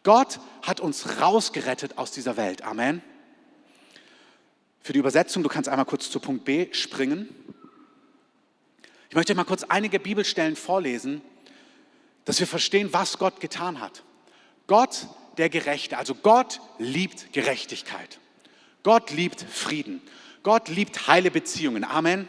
[0.05, 2.63] Gott hat uns rausgerettet aus dieser Welt.
[2.63, 3.03] Amen.
[4.81, 7.29] Für die Übersetzung, du kannst einmal kurz zu Punkt B springen.
[9.09, 11.23] Ich möchte mal kurz einige Bibelstellen vorlesen,
[12.25, 14.03] dass wir verstehen, was Gott getan hat.
[14.67, 15.07] Gott,
[15.39, 18.19] der Gerechte, also Gott liebt Gerechtigkeit.
[18.85, 20.01] Gott liebt Frieden.
[20.45, 21.83] Gott liebt heile Beziehungen.
[21.83, 22.29] Amen.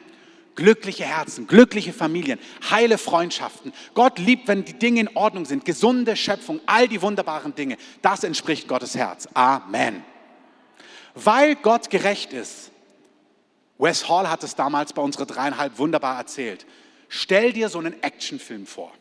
[0.56, 2.40] Glückliche Herzen, glückliche Familien,
[2.72, 3.74] heile Freundschaften.
[3.94, 7.76] Gott liebt, wenn die Dinge in Ordnung sind, gesunde Schöpfung, all die wunderbaren Dinge.
[8.02, 9.28] Das entspricht Gottes Herz.
[9.34, 10.02] Amen.
[11.14, 12.72] Weil Gott gerecht ist,
[13.78, 16.66] Wes Hall hat es damals bei unserer dreieinhalb wunderbar erzählt.
[17.10, 18.94] Stell dir so einen Actionfilm vor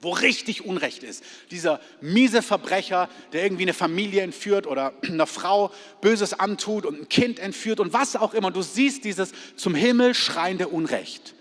[0.00, 1.22] wo richtig Unrecht ist.
[1.50, 7.08] Dieser miese Verbrecher, der irgendwie eine Familie entführt oder einer Frau Böses antut und ein
[7.08, 8.50] Kind entführt und was auch immer.
[8.50, 11.34] Du siehst dieses zum Himmel schreiende Unrecht.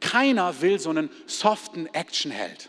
[0.00, 2.68] Keiner will so einen soften Actionheld,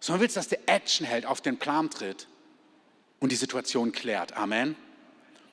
[0.00, 2.26] sondern willst, dass der Actionheld auf den Plan tritt
[3.20, 4.36] und die Situation klärt.
[4.36, 4.76] Amen.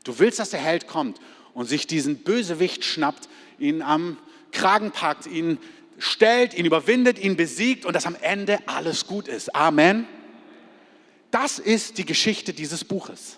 [0.04, 1.20] Du willst, dass der Held kommt
[1.54, 4.18] und sich diesen Bösewicht schnappt, ihn am
[4.52, 5.60] Kragen packt, ihn
[6.00, 9.56] stellt, ihn überwindet, ihn besiegt und dass am Ende alles gut ist.
[9.56, 10.08] Amen.
[11.32, 13.38] Das ist die Geschichte dieses Buches.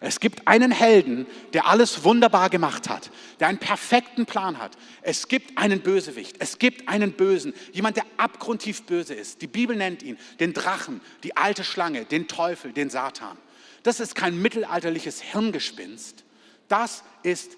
[0.00, 4.76] Es gibt einen Helden, der alles wunderbar gemacht hat, der einen perfekten Plan hat.
[5.02, 9.42] Es gibt einen Bösewicht, es gibt einen Bösen, jemand, der abgrundtief böse ist.
[9.42, 13.36] Die Bibel nennt ihn den Drachen, die alte Schlange, den Teufel, den Satan.
[13.82, 16.24] Das ist kein mittelalterliches Hirngespinst.
[16.68, 17.56] Das ist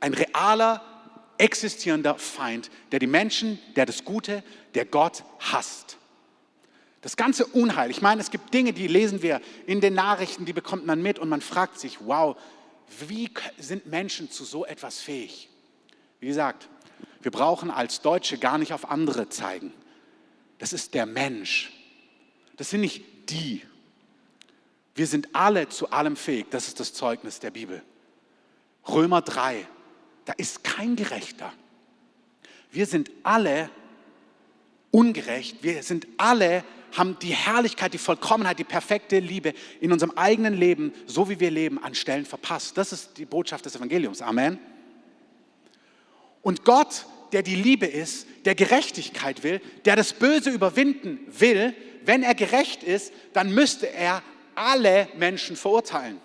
[0.00, 0.82] ein realer
[1.38, 4.42] existierender Feind, der die Menschen, der das Gute,
[4.74, 5.98] der Gott hasst.
[7.00, 10.54] Das ganze Unheil, ich meine, es gibt Dinge, die lesen wir in den Nachrichten, die
[10.54, 12.36] bekommt man mit und man fragt sich, wow,
[13.08, 15.50] wie sind Menschen zu so etwas fähig?
[16.20, 16.68] Wie gesagt,
[17.20, 19.72] wir brauchen als Deutsche gar nicht auf andere zeigen.
[20.58, 21.72] Das ist der Mensch.
[22.56, 23.62] Das sind nicht die.
[24.94, 26.46] Wir sind alle zu allem fähig.
[26.50, 27.82] Das ist das Zeugnis der Bibel.
[28.88, 29.66] Römer 3,
[30.24, 31.52] da ist kein Gerechter.
[32.70, 33.70] Wir sind alle
[34.90, 35.58] ungerecht.
[35.62, 40.92] Wir sind alle, haben die Herrlichkeit, die Vollkommenheit, die perfekte Liebe in unserem eigenen Leben,
[41.06, 42.78] so wie wir leben, an Stellen verpasst.
[42.78, 44.22] Das ist die Botschaft des Evangeliums.
[44.22, 44.58] Amen.
[46.42, 52.22] Und Gott, der die Liebe ist, der Gerechtigkeit will, der das Böse überwinden will, wenn
[52.22, 54.22] er gerecht ist, dann müsste er
[54.54, 56.20] alle Menschen verurteilen.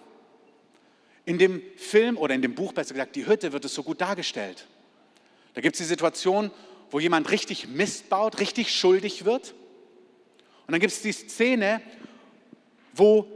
[1.30, 4.02] In dem Film oder in dem Buch, besser gesagt, die Hütte wird es so gut
[4.02, 4.65] dargestellt.
[5.54, 6.50] Da gibt es die Situation,
[6.89, 9.54] wo jemand richtig Mist baut, richtig schuldig wird.
[10.65, 11.84] Und dann gibt es die Szene,
[12.94, 13.28] wo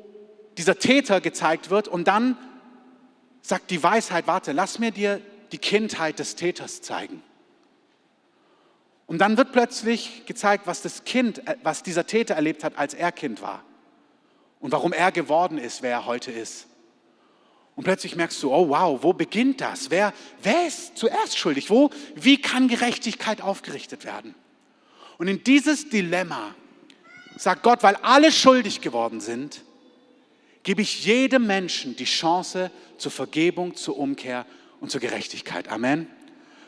[0.58, 2.36] dieser Täter gezeigt wird und dann
[3.44, 7.22] sagt die Weisheit, warte, lass mir dir die Kindheit des Täters zeigen.
[9.06, 12.96] Und dann wird plötzlich gezeigt, was das Kind, äh, was dieser Täter erlebt hat, als
[12.96, 13.64] er Kind war
[14.60, 16.66] und warum er geworden ist, wer er heute ist.
[17.76, 19.90] Und plötzlich merkst du, oh wow, wo beginnt das?
[19.90, 21.70] Wer, wer ist zuerst schuldig?
[21.70, 24.36] Wo, wie kann Gerechtigkeit aufgerichtet werden?
[25.18, 26.54] Und in dieses Dilemma
[27.38, 29.64] sagt Gott, weil alle schuldig geworden sind,
[30.62, 34.46] gebe ich jedem Menschen die Chance zur Vergebung, zur Umkehr
[34.80, 35.68] und zur Gerechtigkeit.
[35.70, 36.08] Amen.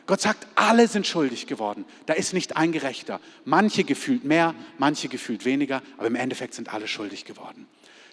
[0.06, 1.84] Gott sagt, alle sind schuldig geworden.
[2.06, 3.20] Da ist nicht ein Gerechter.
[3.44, 7.66] Manche gefühlt mehr, manche gefühlt weniger, aber im Endeffekt sind alle schuldig geworden.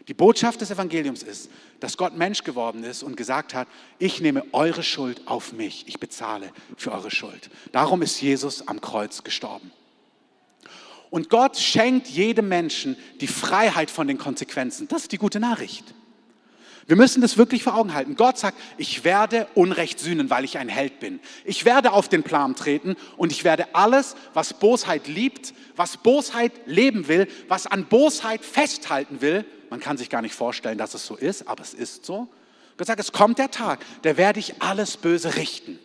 [0.07, 3.67] Die Botschaft des Evangeliums ist, dass Gott Mensch geworden ist und gesagt hat,
[3.99, 7.49] ich nehme eure Schuld auf mich, ich bezahle für eure Schuld.
[7.71, 9.71] Darum ist Jesus am Kreuz gestorben.
[11.09, 14.87] Und Gott schenkt jedem Menschen die Freiheit von den Konsequenzen.
[14.87, 15.93] Das ist die gute Nachricht.
[16.85, 18.15] Wir müssen das wirklich vor Augen halten.
[18.15, 21.19] Gott sagt, ich werde Unrecht sühnen, weil ich ein Held bin.
[21.45, 26.51] Ich werde auf den Plan treten und ich werde alles, was Bosheit liebt, was Bosheit
[26.65, 31.03] leben will, was an Bosheit festhalten will, man kann sich gar nicht vorstellen, dass es
[31.03, 32.27] so ist, aber es ist so.
[32.77, 35.79] Gott sagt, es kommt der Tag, da werde ich alles Böse richten.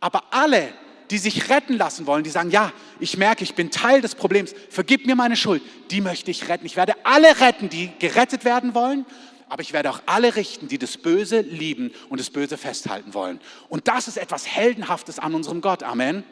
[0.00, 0.72] Aber alle,
[1.12, 4.52] die sich retten lassen wollen, die sagen, ja, ich merke, ich bin Teil des Problems,
[4.68, 6.66] vergib mir meine Schuld, die möchte ich retten.
[6.66, 9.06] Ich werde alle retten, die gerettet werden wollen,
[9.48, 13.40] aber ich werde auch alle richten, die das Böse lieben und das Böse festhalten wollen.
[13.68, 15.84] Und das ist etwas Heldenhaftes an unserem Gott.
[15.84, 16.24] Amen.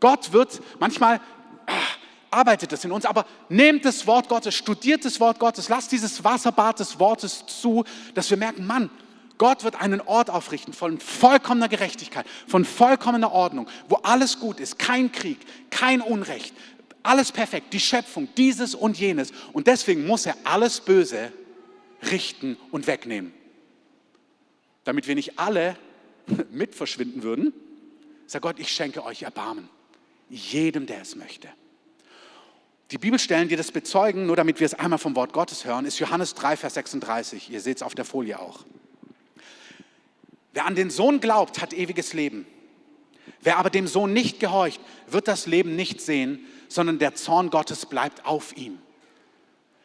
[0.00, 1.20] Gott wird manchmal,
[2.34, 6.24] arbeitet das in uns, aber nehmt das Wort Gottes, studiert das Wort Gottes, lasst dieses
[6.24, 8.90] Wasserbad des Wortes zu, dass wir merken, Mann,
[9.38, 14.78] Gott wird einen Ort aufrichten von vollkommener Gerechtigkeit, von vollkommener Ordnung, wo alles gut ist,
[14.78, 15.38] kein Krieg,
[15.70, 16.54] kein Unrecht,
[17.02, 19.32] alles perfekt, die Schöpfung, dieses und jenes.
[19.52, 21.32] Und deswegen muss er alles Böse
[22.10, 23.32] richten und wegnehmen.
[24.84, 25.76] Damit wir nicht alle
[26.50, 27.52] mit verschwinden würden,
[28.26, 29.68] sagt Gott, ich schenke euch Erbarmen.
[30.30, 31.48] Jedem, der es möchte.
[32.90, 35.98] Die Bibelstellen, die das bezeugen, nur damit wir es einmal vom Wort Gottes hören, ist
[35.98, 37.50] Johannes 3, Vers 36.
[37.50, 38.64] Ihr seht es auf der Folie auch.
[40.52, 42.46] Wer an den Sohn glaubt, hat ewiges Leben.
[43.40, 47.86] Wer aber dem Sohn nicht gehorcht, wird das Leben nicht sehen, sondern der Zorn Gottes
[47.86, 48.78] bleibt auf ihm.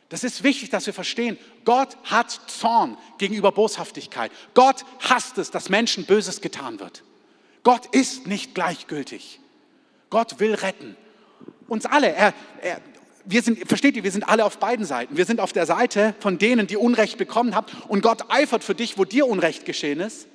[0.09, 4.31] Das ist wichtig, dass wir verstehen, Gott hat Zorn gegenüber Boshaftigkeit.
[4.55, 7.03] Gott hasst es, dass Menschen Böses getan wird.
[7.63, 9.39] Gott ist nicht gleichgültig.
[10.09, 10.95] Gott will retten.
[11.67, 12.13] Uns alle.
[12.13, 12.81] Er, er,
[13.25, 15.15] wir sind, versteht ihr, wir sind alle auf beiden Seiten.
[15.15, 18.75] Wir sind auf der Seite von denen, die Unrecht bekommen haben und Gott eifert für
[18.75, 20.27] dich, wo dir Unrecht geschehen ist.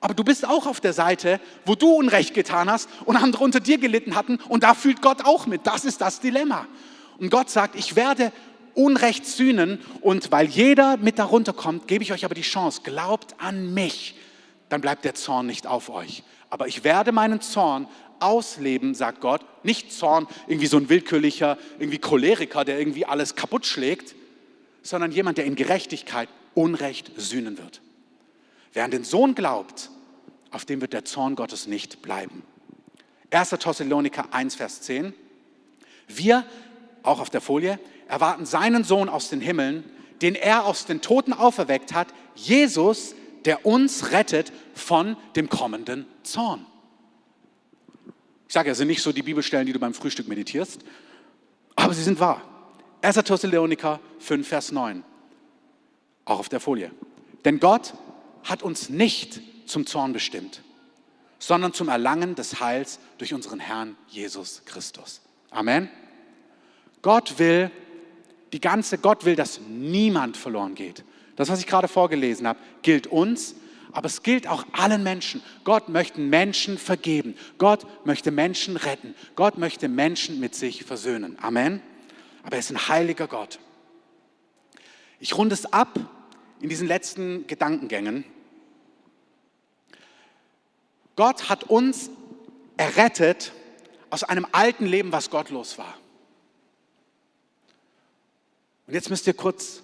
[0.00, 3.60] Aber du bist auch auf der Seite, wo du Unrecht getan hast und andere unter
[3.60, 5.66] dir gelitten hatten und da fühlt Gott auch mit.
[5.66, 6.66] Das ist das Dilemma.
[7.18, 8.32] Und Gott sagt, ich werde
[8.74, 13.34] Unrecht sühnen und weil jeder mit darunter kommt, gebe ich euch aber die Chance, glaubt
[13.38, 14.14] an mich,
[14.68, 16.22] dann bleibt der Zorn nicht auf euch.
[16.50, 19.40] Aber ich werde meinen Zorn ausleben, sagt Gott.
[19.62, 24.14] Nicht Zorn, irgendwie so ein willkürlicher, irgendwie Choleriker, der irgendwie alles kaputt schlägt,
[24.82, 27.80] sondern jemand, der in Gerechtigkeit Unrecht sühnen wird.
[28.72, 29.90] Wer an den Sohn glaubt,
[30.50, 32.42] auf dem wird der Zorn Gottes nicht bleiben.
[33.30, 33.50] 1.
[33.50, 35.14] Thessaloniker 1, Vers 10.
[36.08, 36.44] Wir,
[37.02, 39.84] auch auf der Folie, erwarten seinen Sohn aus den Himmeln,
[40.22, 46.66] den er aus den Toten auferweckt hat, Jesus, der uns rettet von dem kommenden Zorn.
[48.48, 50.80] Ich sage, es sind nicht so die Bibelstellen, die du beim Frühstück meditierst,
[51.76, 52.42] aber sie sind wahr.
[53.02, 53.16] 1.
[53.16, 55.04] Thessaloniker 5, Vers 9.
[56.24, 56.90] Auch auf der Folie.
[57.44, 57.94] Denn Gott
[58.44, 60.62] hat uns nicht zum Zorn bestimmt,
[61.38, 65.20] sondern zum Erlangen des Heils durch unseren Herrn Jesus Christus.
[65.50, 65.88] Amen.
[67.02, 67.70] Gott will,
[68.52, 71.04] die ganze Gott will, dass niemand verloren geht.
[71.36, 73.54] Das, was ich gerade vorgelesen habe, gilt uns,
[73.92, 75.42] aber es gilt auch allen Menschen.
[75.64, 77.34] Gott möchte Menschen vergeben.
[77.58, 79.14] Gott möchte Menschen retten.
[79.36, 81.38] Gott möchte Menschen mit sich versöhnen.
[81.40, 81.82] Amen.
[82.42, 83.58] Aber er ist ein heiliger Gott.
[85.18, 85.98] Ich runde es ab
[86.60, 88.24] in diesen letzten Gedankengängen.
[91.16, 92.10] Gott hat uns
[92.76, 93.52] errettet
[94.08, 95.94] aus einem alten Leben, was gottlos war.
[98.86, 99.82] Und jetzt müsst ihr kurz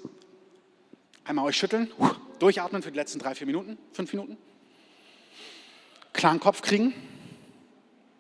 [1.25, 1.93] einmal euch schütteln.
[2.39, 4.37] Durchatmen für die letzten drei, vier Minuten, fünf Minuten.
[6.13, 6.95] Klaren Kopf kriegen,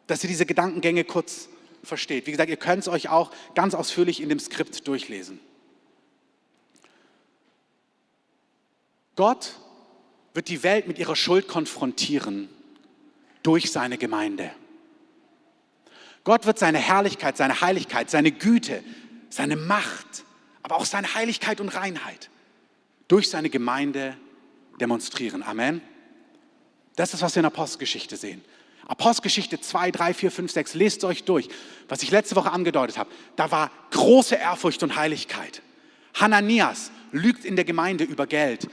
[0.07, 1.49] dass ihr diese Gedankengänge kurz
[1.83, 2.27] versteht.
[2.27, 5.41] Wie gesagt, ihr könnt es euch auch ganz ausführlich in dem Skript durchlesen.
[9.15, 9.55] Gott
[10.35, 12.49] wird die Welt mit ihrer Schuld konfrontieren
[13.43, 14.51] durch seine Gemeinde.
[16.25, 18.83] Gott wird seine Herrlichkeit, seine Heiligkeit, seine Güte,
[19.31, 20.25] seine Macht,
[20.63, 22.31] aber auch seine Heiligkeit und Reinheit
[23.09, 24.17] durch seine Gemeinde
[24.81, 25.43] demonstrieren.
[25.43, 25.81] Amen.
[26.97, 28.43] Das ist, was wir in Apostelgeschichte sehen.
[28.87, 31.49] Apostelgeschichte 2, 3, 4, 5, 6, lest euch durch.
[31.89, 35.61] Was ich letzte Woche angedeutet habe, da war große Ehrfurcht und Heiligkeit.
[36.15, 38.69] Hananias lügt in der Gemeinde über Geld.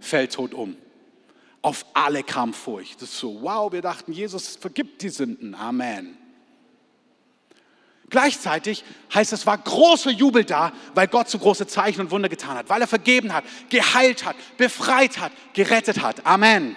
[0.00, 0.76] fällt tot um.
[1.62, 3.00] Auf alle kam Furcht.
[3.00, 5.54] Das ist so, wow, wir dachten, Jesus vergibt die Sünden.
[5.54, 6.18] Amen.
[8.12, 12.58] Gleichzeitig heißt es, war großer Jubel da, weil Gott so große Zeichen und Wunder getan
[12.58, 16.26] hat, weil er vergeben hat, geheilt hat, befreit hat, gerettet hat.
[16.26, 16.76] Amen.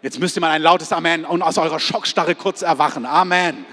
[0.00, 3.04] Jetzt müsst ihr mal ein lautes Amen und aus eurer Schockstarre kurz erwachen.
[3.04, 3.66] Amen.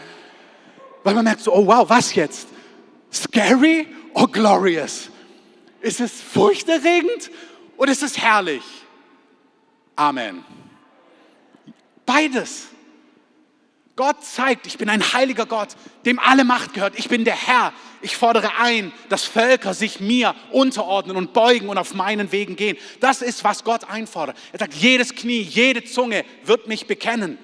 [1.04, 2.48] Weil man merkt so, oh wow, was jetzt?
[3.14, 5.12] Scary or glorious?
[5.82, 7.30] Ist es furchterregend
[7.78, 8.64] oder ist es herrlich?
[9.96, 10.44] Amen.
[12.08, 12.70] Beides.
[14.02, 15.76] Gott zeigt, ich bin ein heiliger Gott,
[16.08, 16.98] dem alle Macht gehört.
[16.98, 17.72] Ich bin der Herr.
[18.02, 22.78] Ich fordere ein, dass Völker sich mir unterordnen und beugen und auf meinen Wegen gehen.
[23.00, 24.38] Das ist, was Gott einfordert.
[24.54, 27.38] Er sagt, jedes Knie, jede Zunge wird mich bekennen.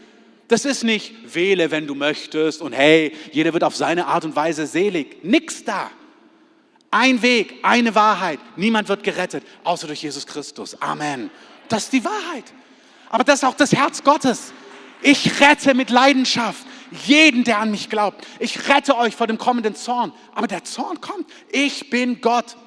[0.47, 4.35] Das ist nicht wähle, wenn du möchtest und hey, jeder wird auf seine Art und
[4.35, 5.23] Weise selig.
[5.23, 5.91] Nix da.
[6.89, 8.39] Ein Weg, eine Wahrheit.
[8.55, 10.81] Niemand wird gerettet, außer durch Jesus Christus.
[10.81, 11.29] Amen.
[11.69, 12.45] Das ist die Wahrheit.
[13.11, 14.51] Aber das ist auch das Herz Gottes.
[15.01, 16.65] Ich rette mit Leidenschaft
[17.05, 18.25] jeden, der an mich glaubt.
[18.39, 20.13] Ich rette euch vor dem kommenden Zorn.
[20.33, 21.29] Aber der Zorn kommt.
[21.51, 22.57] Ich bin Gott.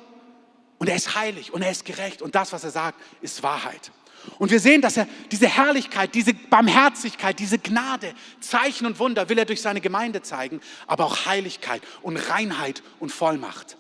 [0.79, 2.23] Und er ist heilig und er ist gerecht.
[2.23, 3.91] Und das, was er sagt, ist Wahrheit.
[4.39, 9.39] Und wir sehen, dass er diese Herrlichkeit, diese Barmherzigkeit, diese Gnade, Zeichen und Wunder will
[9.39, 13.77] er durch seine Gemeinde zeigen, aber auch Heiligkeit und Reinheit und Vollmacht.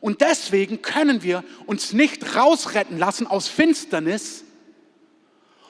[0.00, 4.44] Und deswegen können wir uns nicht rausretten lassen aus Finsternis,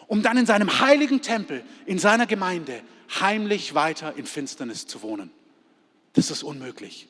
[0.08, 2.82] um dann in seinem heiligen Tempel, in seiner Gemeinde
[3.20, 5.30] heimlich weiter in Finsternis zu wohnen.
[6.14, 7.06] Das ist unmöglich.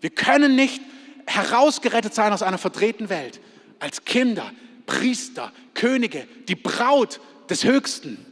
[0.00, 0.80] Wir können nicht
[1.26, 3.40] herausgerettet sein aus einer verdrehten Welt
[3.80, 4.50] als Kinder,
[4.86, 8.24] Priester, Könige, die Braut des Höchsten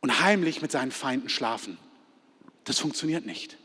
[0.00, 1.78] und heimlich mit seinen Feinden schlafen.
[2.64, 3.56] Das funktioniert nicht.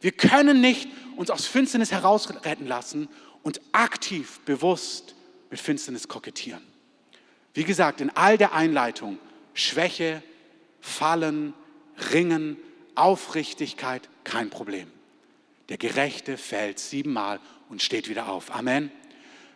[0.00, 3.08] Wir können nicht uns aus Finsternis herausretten lassen
[3.42, 5.14] und aktiv, bewusst
[5.50, 6.62] mit Finsternis kokettieren.
[7.56, 9.18] Wie gesagt, in all der Einleitung
[9.54, 10.22] Schwäche,
[10.82, 11.54] Fallen,
[12.12, 12.58] Ringen,
[12.94, 14.86] Aufrichtigkeit, kein Problem.
[15.70, 17.40] Der Gerechte fällt siebenmal
[17.70, 18.54] und steht wieder auf.
[18.54, 18.92] Amen.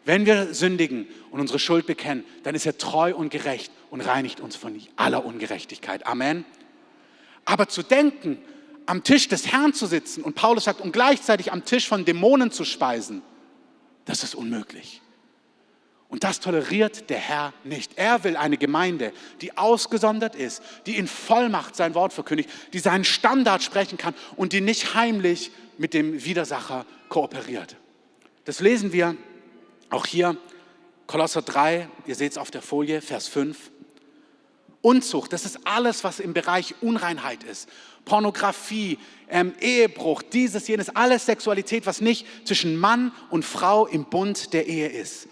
[0.07, 4.41] Wenn wir sündigen und unsere Schuld bekennen, dann ist er treu und gerecht und reinigt
[4.41, 6.07] uns von aller Ungerechtigkeit.
[6.07, 6.47] Amen.
[7.45, 8.39] Aber zu denken,
[8.87, 12.51] am Tisch des Herrn zu sitzen und Paulus sagt, und gleichzeitig am Tisch von Dämonen
[12.51, 13.21] zu speisen,
[14.07, 15.03] das ist unmöglich.
[16.11, 17.93] Und das toleriert der Herr nicht.
[17.97, 23.05] Er will eine Gemeinde, die ausgesondert ist, die in Vollmacht sein Wort verkündigt, die seinen
[23.05, 27.77] Standard sprechen kann und die nicht heimlich mit dem Widersacher kooperiert.
[28.45, 29.17] Das lesen wir
[29.89, 30.37] auch hier,
[31.07, 33.71] Kolosser 3, ihr seht es auf der Folie, Vers 5.
[34.83, 37.69] Unzucht, das ist alles, was im Bereich Unreinheit ist.
[38.05, 44.53] Pornografie, ähm, Ehebruch, dieses, jenes, alles Sexualität, was nicht zwischen Mann und Frau im Bund
[44.53, 45.29] der Ehe ist.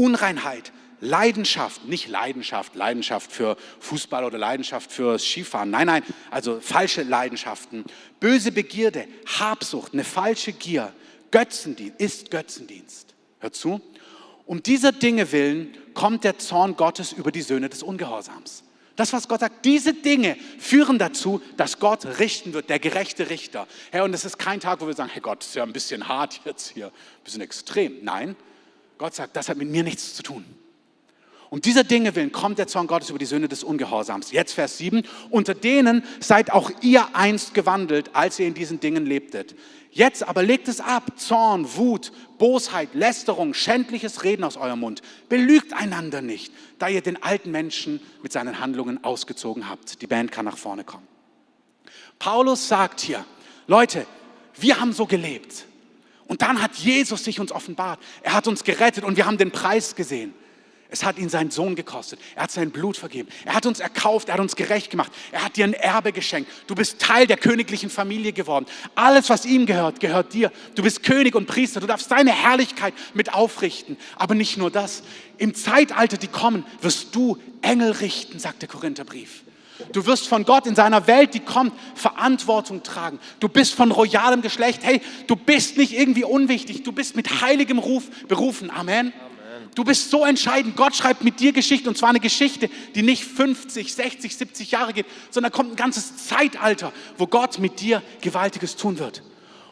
[0.00, 7.02] Unreinheit, Leidenschaft, nicht Leidenschaft, Leidenschaft für Fußball oder Leidenschaft für Skifahren, nein, nein, also falsche
[7.02, 7.84] Leidenschaften,
[8.18, 9.06] böse Begierde,
[9.38, 10.92] Habsucht, eine falsche Gier,
[11.30, 13.14] Götzendienst, ist Götzendienst.
[13.40, 13.80] Hört zu.
[14.46, 18.64] Um dieser Dinge willen kommt der Zorn Gottes über die Söhne des Ungehorsams.
[18.96, 23.66] Das, was Gott sagt, diese Dinge führen dazu, dass Gott richten wird, der gerechte Richter.
[23.92, 26.08] Herr, und es ist kein Tag, wo wir sagen, hey Gott, ist ja ein bisschen
[26.08, 27.98] hart jetzt hier, ein bisschen extrem.
[28.02, 28.36] Nein,
[29.00, 30.44] Gott sagt, das hat mit mir nichts zu tun.
[31.48, 34.30] Um dieser Dinge willen kommt der Zorn Gottes über die Söhne des Ungehorsams.
[34.30, 35.04] Jetzt Vers 7.
[35.30, 39.56] Unter denen seid auch ihr einst gewandelt, als ihr in diesen Dingen lebtet.
[39.90, 41.18] Jetzt aber legt es ab.
[41.18, 45.00] Zorn, Wut, Bosheit, Lästerung, schändliches Reden aus eurem Mund.
[45.30, 50.02] Belügt einander nicht, da ihr den alten Menschen mit seinen Handlungen ausgezogen habt.
[50.02, 51.08] Die Band kann nach vorne kommen.
[52.18, 53.24] Paulus sagt hier,
[53.66, 54.06] Leute,
[54.58, 55.64] wir haben so gelebt.
[56.30, 57.98] Und dann hat Jesus sich uns offenbart.
[58.22, 60.32] Er hat uns gerettet und wir haben den Preis gesehen.
[60.88, 62.20] Es hat ihn seinen Sohn gekostet.
[62.36, 63.28] Er hat sein Blut vergeben.
[63.44, 64.28] Er hat uns erkauft.
[64.28, 65.10] Er hat uns gerecht gemacht.
[65.32, 66.48] Er hat dir ein Erbe geschenkt.
[66.68, 68.66] Du bist Teil der königlichen Familie geworden.
[68.94, 70.52] Alles, was ihm gehört, gehört dir.
[70.76, 71.80] Du bist König und Priester.
[71.80, 73.96] Du darfst deine Herrlichkeit mit aufrichten.
[74.14, 75.02] Aber nicht nur das.
[75.36, 79.42] Im Zeitalter, die kommen, wirst du Engel richten, sagt der Korintherbrief.
[79.92, 83.18] Du wirst von Gott in seiner Welt, die kommt, Verantwortung tragen.
[83.40, 84.80] Du bist von royalem Geschlecht.
[84.82, 86.82] Hey, du bist nicht irgendwie unwichtig.
[86.82, 88.70] Du bist mit heiligem Ruf berufen.
[88.70, 89.12] Amen.
[89.74, 90.76] Du bist so entscheidend.
[90.76, 94.92] Gott schreibt mit dir Geschichte und zwar eine Geschichte, die nicht 50, 60, 70 Jahre
[94.92, 99.22] geht, sondern kommt ein ganzes Zeitalter, wo Gott mit dir Gewaltiges tun wird.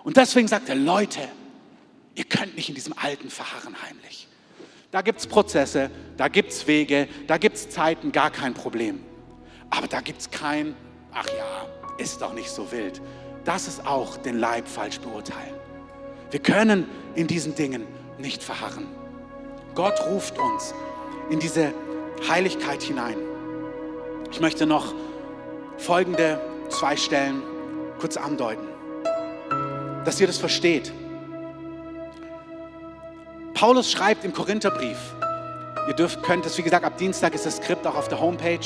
[0.05, 1.21] Und deswegen sagt er, Leute,
[2.15, 4.29] ihr könnt nicht in diesem Alten verharren heimlich.
[4.91, 9.05] Da gibt es Prozesse, da gibt es Wege, da gibt es Zeiten, gar kein Problem.
[9.71, 10.75] Aber da gibt es kein,
[11.13, 11.67] ach ja,
[11.99, 13.01] ist doch nicht so wild.
[13.45, 15.55] Das ist auch den Leib falsch beurteilen.
[16.31, 17.87] Wir können in diesen Dingen
[18.19, 18.87] nicht verharren.
[19.75, 20.75] Gott ruft uns
[21.31, 21.73] in diese
[22.29, 23.17] Heiligkeit hinein.
[24.31, 24.95] Ich möchte noch
[25.79, 27.43] folgende zwei Stellen
[27.99, 28.67] kurz andeuten,
[30.05, 30.93] dass ihr das versteht.
[33.55, 34.99] Paulus schreibt im Korintherbrief,
[35.89, 38.61] ihr dürft, könnt es, wie gesagt, ab Dienstag ist das Skript auch auf der Homepage,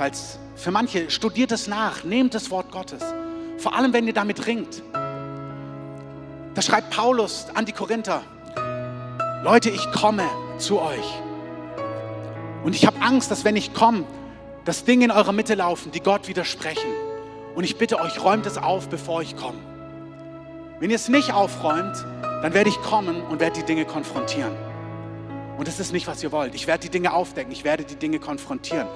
[0.00, 3.02] falls für manche, studiert es nach, nehmt das Wort Gottes,
[3.58, 4.82] vor allem wenn ihr damit ringt.
[6.54, 8.22] Da schreibt Paulus an die Korinther,
[9.44, 10.24] Leute, ich komme
[10.56, 11.04] zu euch.
[12.64, 14.04] Und ich habe Angst, dass wenn ich komme,
[14.64, 16.90] dass Dinge in eurer Mitte laufen, die Gott widersprechen.
[17.54, 19.58] Und ich bitte euch, räumt es auf, bevor ich komme.
[20.78, 24.69] Wenn ihr es nicht aufräumt, dann werde ich kommen und werde die Dinge konfrontieren.
[25.60, 26.54] Und das ist nicht, was ihr wollt.
[26.54, 28.86] Ich werde die Dinge aufdecken, ich werde die Dinge konfrontieren.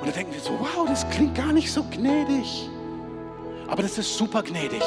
[0.00, 2.70] Und da denken wir so, wow, das klingt gar nicht so gnädig.
[3.68, 4.80] Aber das ist super gnädig.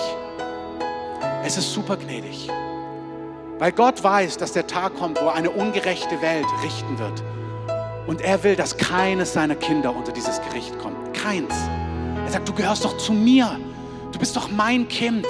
[1.45, 2.49] Es ist super gnädig.
[3.59, 7.21] Weil Gott weiß, dass der Tag kommt, wo eine ungerechte Welt richten wird.
[8.07, 11.13] Und er will, dass keines seiner Kinder unter dieses Gericht kommt.
[11.13, 11.53] Keins.
[12.25, 13.59] Er sagt, du gehörst doch zu mir.
[14.11, 15.27] Du bist doch mein Kind.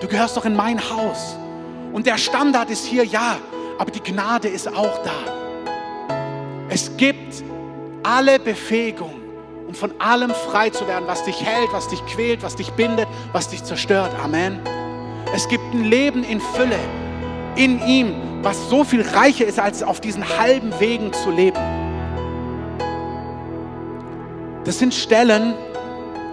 [0.00, 1.34] Du gehörst doch in mein Haus.
[1.92, 3.36] Und der Standard ist hier, ja,
[3.80, 6.12] aber die Gnade ist auch da.
[6.68, 7.42] Es gibt
[8.02, 9.14] alle Befähigung,
[9.66, 13.08] um von allem frei zu werden, was dich hält, was dich quält, was dich bindet,
[13.32, 14.10] was dich zerstört.
[14.22, 14.60] Amen.
[15.34, 16.78] Es gibt ein Leben in Fülle
[17.56, 18.12] in ihm,
[18.42, 21.58] was so viel reicher ist, als auf diesen halben Wegen zu leben.
[24.64, 25.54] Das sind Stellen,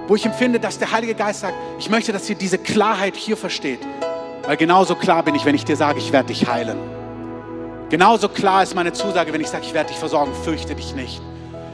[0.09, 3.37] wo ich empfinde, dass der Heilige Geist sagt, ich möchte, dass ihr diese Klarheit hier
[3.37, 3.79] versteht.
[4.45, 6.96] Weil genauso klar bin ich, wenn ich dir sage, ich werde dich heilen.
[7.89, 11.21] Genauso klar ist meine Zusage, wenn ich sage, ich werde dich versorgen, fürchte dich nicht.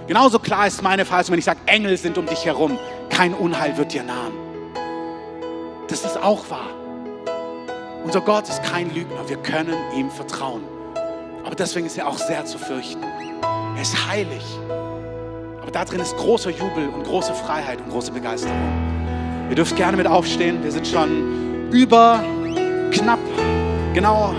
[0.07, 2.77] Genauso klar ist meine Verheißung, wenn ich sage, Engel sind um dich herum,
[3.09, 4.33] kein Unheil wird dir nahen.
[5.87, 6.69] Das ist auch wahr.
[8.03, 10.63] Unser Gott ist kein Lügner, wir können ihm vertrauen.
[11.43, 13.03] Aber deswegen ist er auch sehr zu fürchten.
[13.75, 14.43] Er ist heilig.
[15.61, 18.57] Aber da drin ist großer Jubel und große Freiheit und große Begeisterung.
[19.49, 20.63] Ihr dürft gerne mit aufstehen.
[20.63, 22.23] Wir sind schon über
[22.91, 23.19] knapp,
[23.93, 24.35] genau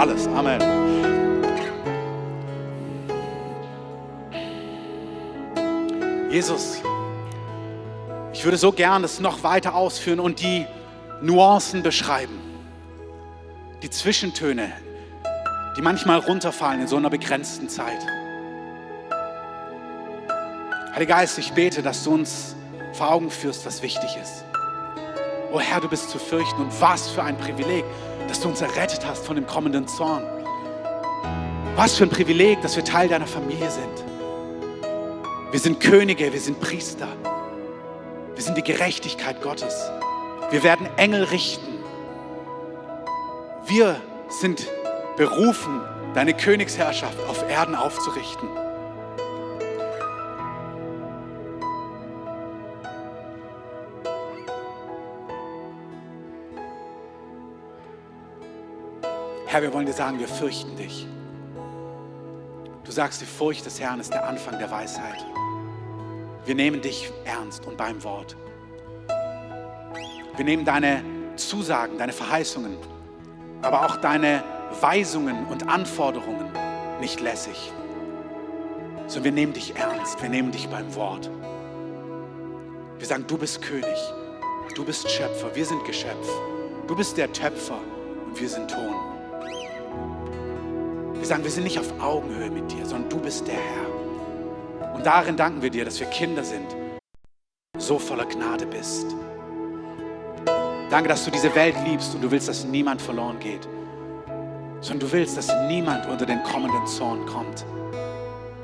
[0.00, 0.26] alles.
[0.28, 0.60] Amen.
[6.30, 6.80] Jesus,
[8.32, 10.64] ich würde so gern das noch weiter ausführen und die
[11.20, 12.40] Nuancen beschreiben.
[13.82, 14.72] Die Zwischentöne,
[15.76, 17.98] die manchmal runterfallen in so einer begrenzten Zeit.
[20.94, 22.56] Heiliger Geist, ich bete, dass du uns
[22.94, 24.44] vor Augen führst, was wichtig ist.
[25.52, 27.84] Oh Herr, du bist zu fürchten und was für ein Privileg,
[28.28, 30.22] dass du uns errettet hast von dem kommenden Zorn.
[31.74, 34.04] Was für ein Privileg, dass wir Teil deiner Familie sind.
[35.50, 37.08] Wir sind Könige, wir sind Priester.
[38.34, 39.90] Wir sind die Gerechtigkeit Gottes.
[40.50, 41.78] Wir werden Engel richten.
[43.66, 44.68] Wir sind
[45.16, 45.80] berufen,
[46.14, 48.48] deine Königsherrschaft auf Erden aufzurichten.
[59.50, 61.08] Herr, wir wollen dir sagen, wir fürchten dich.
[62.84, 65.26] Du sagst, die Furcht des Herrn ist der Anfang der Weisheit.
[66.44, 68.36] Wir nehmen dich ernst und beim Wort.
[70.36, 71.02] Wir nehmen deine
[71.34, 72.76] Zusagen, deine Verheißungen,
[73.62, 74.44] aber auch deine
[74.80, 76.52] Weisungen und Anforderungen
[77.00, 77.72] nicht lässig,
[79.08, 81.28] sondern wir nehmen dich ernst, wir nehmen dich beim Wort.
[82.98, 83.98] Wir sagen, du bist König,
[84.76, 86.28] du bist Schöpfer, wir sind Geschöpf,
[86.86, 87.80] du bist der Töpfer
[88.26, 88.94] und wir sind Ton.
[91.30, 94.94] Wir sagen, wir sind nicht auf Augenhöhe mit dir, sondern du bist der Herr.
[94.96, 96.66] Und darin danken wir dir, dass wir Kinder sind,
[97.78, 99.06] so voller Gnade bist.
[100.90, 103.68] Danke, dass du diese Welt liebst und du willst, dass niemand verloren geht,
[104.80, 107.64] sondern du willst, dass niemand unter den kommenden Zorn kommt,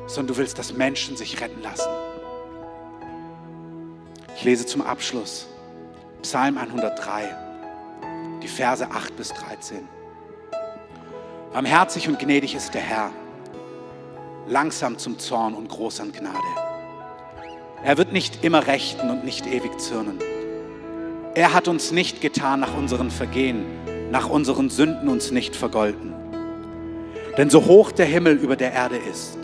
[0.09, 1.89] sondern du willst, dass Menschen sich retten lassen.
[4.35, 5.47] Ich lese zum Abschluss
[6.23, 7.33] Psalm 103,
[8.43, 9.96] die Verse 8 bis 13.
[11.53, 13.11] Barmherzig und gnädig ist der Herr,
[14.47, 16.37] langsam zum Zorn und groß an Gnade.
[17.83, 20.19] Er wird nicht immer rechten und nicht ewig zürnen.
[21.35, 23.65] Er hat uns nicht getan nach unseren Vergehen,
[24.11, 26.15] nach unseren Sünden uns nicht vergolten.
[27.37, 29.39] Denn so hoch der Himmel über der Erde ist,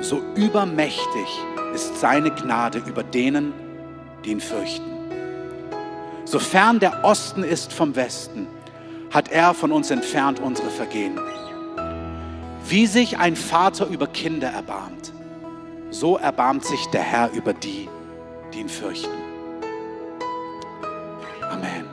[0.00, 1.28] so übermächtig
[1.74, 3.52] ist seine Gnade über denen,
[4.24, 4.90] die ihn fürchten.
[6.24, 8.46] Sofern der Osten ist vom Westen,
[9.10, 11.18] hat er von uns entfernt unsere Vergehen.
[12.66, 15.12] Wie sich ein Vater über Kinder erbarmt,
[15.90, 17.88] so erbarmt sich der Herr über die,
[18.54, 19.10] die ihn fürchten.
[21.50, 21.89] Amen.